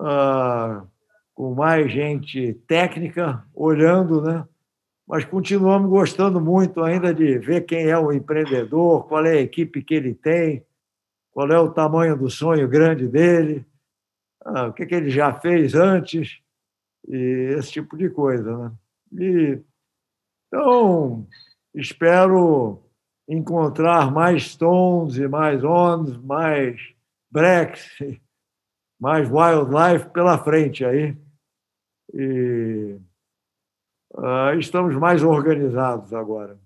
[0.00, 0.84] ah,
[1.34, 4.46] com mais gente técnica olhando, né?
[5.06, 9.82] mas continuamos gostando muito ainda de ver quem é o empreendedor, qual é a equipe
[9.82, 10.64] que ele tem,
[11.30, 13.64] qual é o tamanho do sonho grande dele,
[14.44, 16.40] ah, o que, que ele já fez antes,
[17.06, 18.56] e esse tipo de coisa.
[18.56, 18.72] Né?
[19.20, 19.60] E,
[20.46, 21.26] então,
[21.74, 22.82] espero
[23.28, 26.80] encontrar mais Stones e mais Ons, mais
[27.30, 27.98] Brex,
[28.98, 31.14] mais Wildlife pela frente aí.
[32.14, 32.96] E
[34.14, 36.58] uh, estamos mais organizados agora.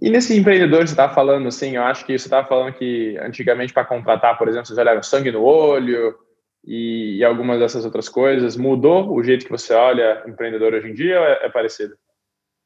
[0.00, 3.16] E nesse empreendedor que você está falando, assim, eu acho que você estava falando que
[3.18, 6.18] antigamente para contratar, por exemplo, vocês olhavam sangue no olho
[6.64, 8.56] e, e, algumas dessas outras coisas.
[8.56, 11.94] Mudou o jeito que você olha empreendedor hoje em dia ou é, é parecido?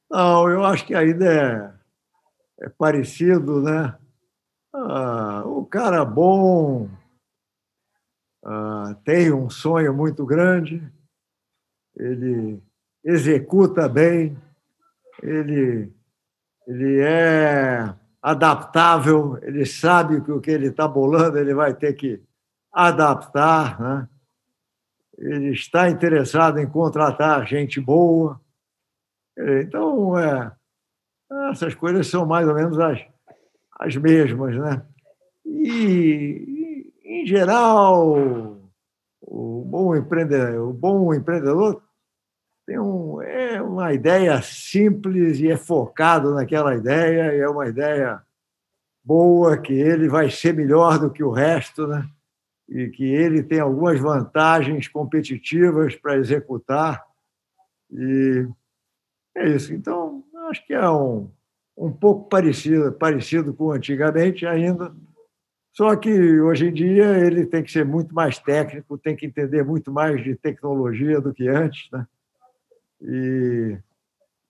[0.08, 1.75] Não, eu acho que ainda é
[2.60, 3.96] é parecido, né?
[4.74, 6.88] Ah, o cara bom
[8.44, 10.82] ah, tem um sonho muito grande,
[11.96, 12.62] ele
[13.04, 14.36] executa bem,
[15.22, 15.92] ele,
[16.66, 22.22] ele é adaptável, ele sabe que o que ele está bolando ele vai ter que
[22.72, 24.08] adaptar, né?
[25.18, 28.40] ele está interessado em contratar gente boa.
[29.38, 30.52] Então, é,
[31.50, 33.00] essas coisas são mais ou menos as,
[33.78, 34.82] as mesmas, né?
[35.44, 38.60] E, em geral,
[39.20, 41.82] o bom empreendedor, o bom empreendedor
[42.66, 48.20] tem um, é uma ideia simples e é focado naquela ideia, e é uma ideia
[49.04, 52.08] boa, que ele vai ser melhor do que o resto, né?
[52.68, 57.04] e que ele tem algumas vantagens competitivas para executar.
[57.92, 58.46] E
[59.36, 59.72] é isso.
[59.72, 61.30] Então, acho que é um,
[61.76, 64.94] um pouco parecido, parecido com antigamente ainda,
[65.72, 69.62] só que hoje em dia ele tem que ser muito mais técnico, tem que entender
[69.62, 72.06] muito mais de tecnologia do que antes, né?
[73.02, 73.78] E,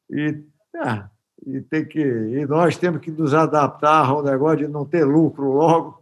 [0.09, 0.45] e,
[0.77, 1.11] ah,
[1.45, 5.51] e, tem que, e nós temos que nos adaptar ao negócio de não ter lucro
[5.51, 6.01] logo,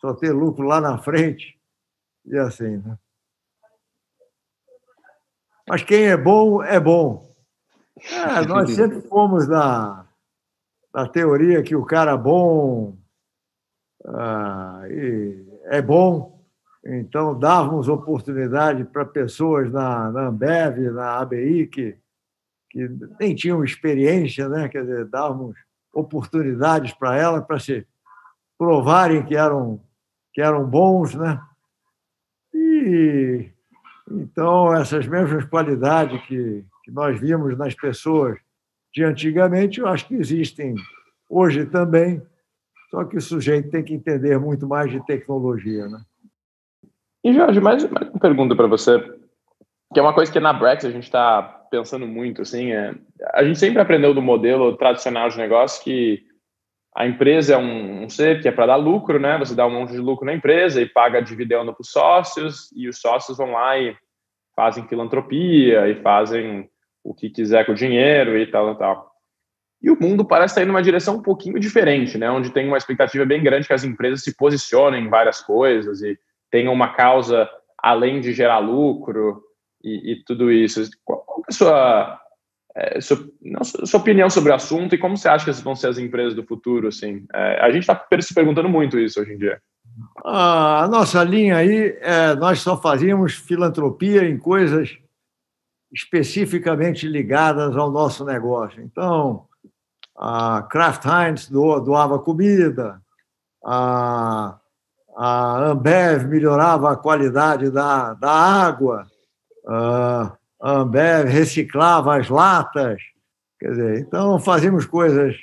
[0.00, 1.58] só ter lucro lá na frente,
[2.24, 2.98] e assim, né?
[5.68, 7.31] Mas quem é bom, é bom.
[8.00, 10.06] É, nós sempre fomos da,
[10.92, 12.96] da teoria que o cara bom
[14.04, 14.82] ah,
[15.66, 16.42] é bom,
[16.84, 21.96] então dávamos oportunidade para pessoas na, na Ambev, na ABI, que,
[22.70, 22.88] que
[23.20, 24.68] nem tinham experiência, né?
[24.68, 25.56] quer dizer, dávamos
[25.92, 27.86] oportunidades para elas para se
[28.58, 29.80] provarem que eram,
[30.32, 31.14] que eram bons.
[31.14, 31.40] Né?
[32.52, 33.50] E
[34.10, 38.38] então, essas mesmas qualidades que, que nós vimos nas pessoas
[38.94, 40.74] de antigamente, eu acho que existem
[41.28, 42.22] hoje também,
[42.90, 45.88] só que o sujeito tem que entender muito mais de tecnologia.
[45.88, 46.00] Né?
[47.24, 48.98] E, Jorge, mais, mais uma pergunta para você,
[49.92, 52.94] que é uma coisa que na Brex a gente está pensando muito, assim, é,
[53.32, 56.22] a gente sempre aprendeu do modelo tradicional de negócio que
[56.94, 59.38] a empresa é um, um ser que é para dar lucro, né?
[59.38, 62.86] Você dá um monte de lucro na empresa e paga dividendo para os sócios, e
[62.86, 63.96] os sócios vão lá e
[64.54, 66.68] fazem filantropia e fazem
[67.04, 69.12] o que quiser com o dinheiro e tal, e tal.
[69.82, 72.30] E o mundo parece estar indo numa direção um pouquinho diferente, né?
[72.30, 76.16] Onde tem uma expectativa bem grande que as empresas se posicionem em várias coisas e
[76.50, 77.48] tenham uma causa
[77.82, 79.42] além de gerar lucro
[79.82, 80.88] e, e tudo isso.
[81.04, 82.20] Qual, qual é a sua
[82.74, 83.18] é, sua,
[83.84, 86.44] sua, opinião sobre o assunto e como você acha que vão ser as empresas do
[86.44, 86.88] futuro?
[86.88, 89.60] Assim, é, a gente está se perguntando muito isso hoje em dia.
[90.24, 94.96] A nossa linha aí, é, nós só fazíamos filantropia em coisas
[95.92, 98.82] especificamente ligadas ao nosso negócio.
[98.82, 99.46] Então,
[100.16, 103.00] a Kraft Heinz doava comida,
[103.64, 104.58] a,
[105.16, 109.06] a Ambev melhorava a qualidade da, da água,
[109.68, 113.00] a Ambev reciclava as latas.
[113.58, 115.36] Quer dizer, então fazíamos coisas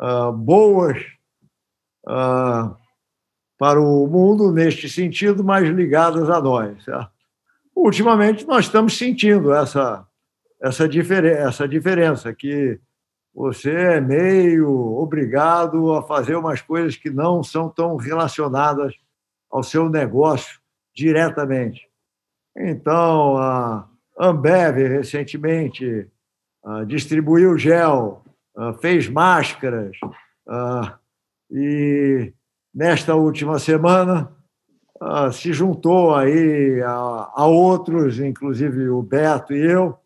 [0.00, 0.98] uh, boas
[2.06, 2.74] uh,
[3.58, 6.82] para o mundo neste sentido, mas ligadas a nós.
[6.84, 7.13] Certo?
[7.74, 10.06] Ultimamente, nós estamos sentindo essa,
[10.62, 12.78] essa, difer essa diferença, que
[13.34, 18.94] você é meio obrigado a fazer umas coisas que não são tão relacionadas
[19.50, 20.60] ao seu negócio
[20.94, 21.88] diretamente.
[22.56, 26.08] Então, a Ambev recentemente
[26.86, 28.22] distribuiu gel,
[28.80, 29.96] fez máscaras,
[31.50, 32.32] e
[32.72, 34.32] nesta última semana
[35.32, 39.98] se juntou aí a, a outros, inclusive o Beto e eu,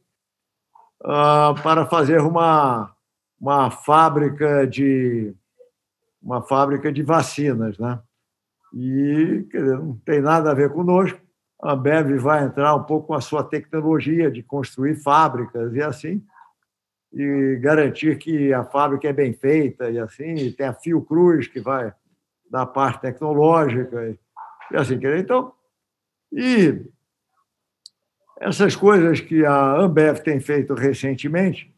[1.62, 2.95] para fazer uma
[3.41, 5.34] uma fábrica de
[6.20, 8.01] uma fábrica de vacinas, né?
[8.74, 11.18] E dizer, não tem nada a ver conosco.
[11.62, 16.22] A Ambev vai entrar um pouco com a sua tecnologia de construir fábricas e assim,
[17.12, 21.61] e garantir que a fábrica é bem feita e assim, e tem a Fiocruz que
[21.61, 21.93] vai
[22.51, 24.16] da parte tecnológica
[24.72, 25.52] e assim, então,
[26.32, 26.84] e
[28.40, 31.74] essas coisas que a Ambev tem feito recentemente,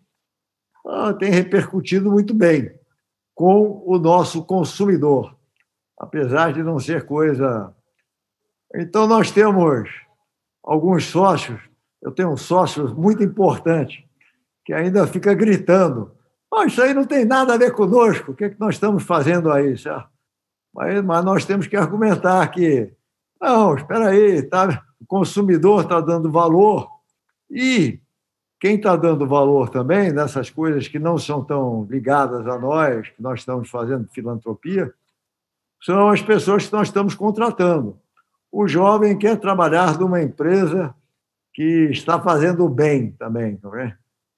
[0.86, 2.72] ah, tem repercutido muito bem
[3.34, 5.34] com o nosso consumidor,
[5.98, 7.74] apesar de não ser coisa.
[8.74, 9.88] Então, nós temos
[10.62, 11.60] alguns sócios,
[12.02, 14.06] eu tenho um sócio muito importante,
[14.64, 16.12] que ainda fica gritando:
[16.50, 19.02] oh, Isso aí não tem nada a ver conosco, o que, é que nós estamos
[19.02, 19.76] fazendo aí?
[20.74, 22.92] Mas, mas nós temos que argumentar que,
[23.40, 24.84] não, espera aí, tá?
[25.00, 26.88] o consumidor está dando valor
[27.50, 27.98] e
[28.60, 33.22] quem está dando valor também nessas coisas que não são tão ligadas a nós, que
[33.22, 34.92] nós estamos fazendo filantropia,
[35.82, 37.98] são as pessoas que nós estamos contratando.
[38.52, 40.94] O jovem quer trabalhar numa empresa
[41.54, 43.56] que está fazendo bem também.
[43.56, 43.96] Tá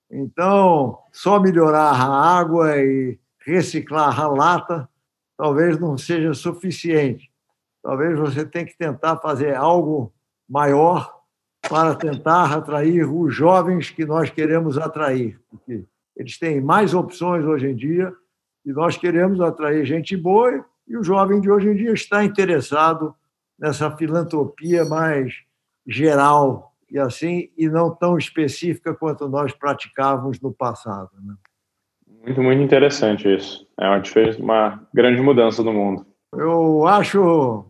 [0.09, 4.89] então, só melhorar a água e reciclar a lata
[5.43, 7.29] talvez não seja suficiente.
[7.83, 10.15] Talvez você tenha que tentar fazer algo
[10.49, 11.13] maior
[11.69, 15.85] para tentar atrair os jovens que nós queremos atrair, porque
[16.17, 18.15] eles têm mais opções hoje em dia
[18.65, 23.13] e nós queremos atrair gente boa e o jovem de hoje em dia está interessado
[23.59, 25.35] nessa filantropia mais
[25.85, 31.11] geral e assim e não tão específica quanto nós praticávamos no passado.
[31.21, 31.35] Né?
[32.25, 33.67] Muito, muito interessante isso.
[33.79, 34.03] É uma,
[34.39, 36.07] uma grande mudança no mundo.
[36.33, 37.67] Eu acho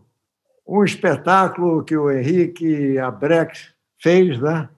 [0.67, 4.69] um espetáculo que o Henrique a Brex fez, né?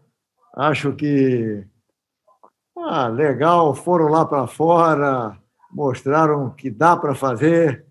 [0.56, 1.66] Acho que
[2.78, 5.38] ah, legal, foram lá para fora,
[5.72, 7.86] mostraram que dá para fazer.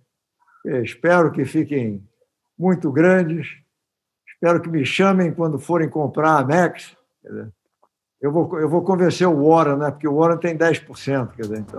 [0.83, 2.03] Espero que fiquem
[2.59, 3.49] muito grandes.
[4.27, 6.97] Espero que me chamem quando forem comprar a Max.
[8.25, 9.91] Eu vou, eu vou convencer o Warren, né?
[9.91, 11.29] porque o Warren tem 10%.
[11.37, 11.79] Quer dizer, então.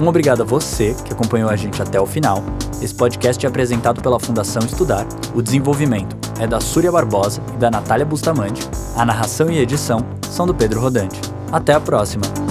[0.00, 2.42] Um obrigado a você que acompanhou a gente até o final.
[2.80, 5.06] Esse podcast é apresentado pela Fundação Estudar.
[5.34, 8.66] O desenvolvimento é da Súria Barbosa e da Natália Bustamante.
[8.96, 11.20] A narração e edição são do Pedro Rodante.
[11.52, 12.43] Até a próxima!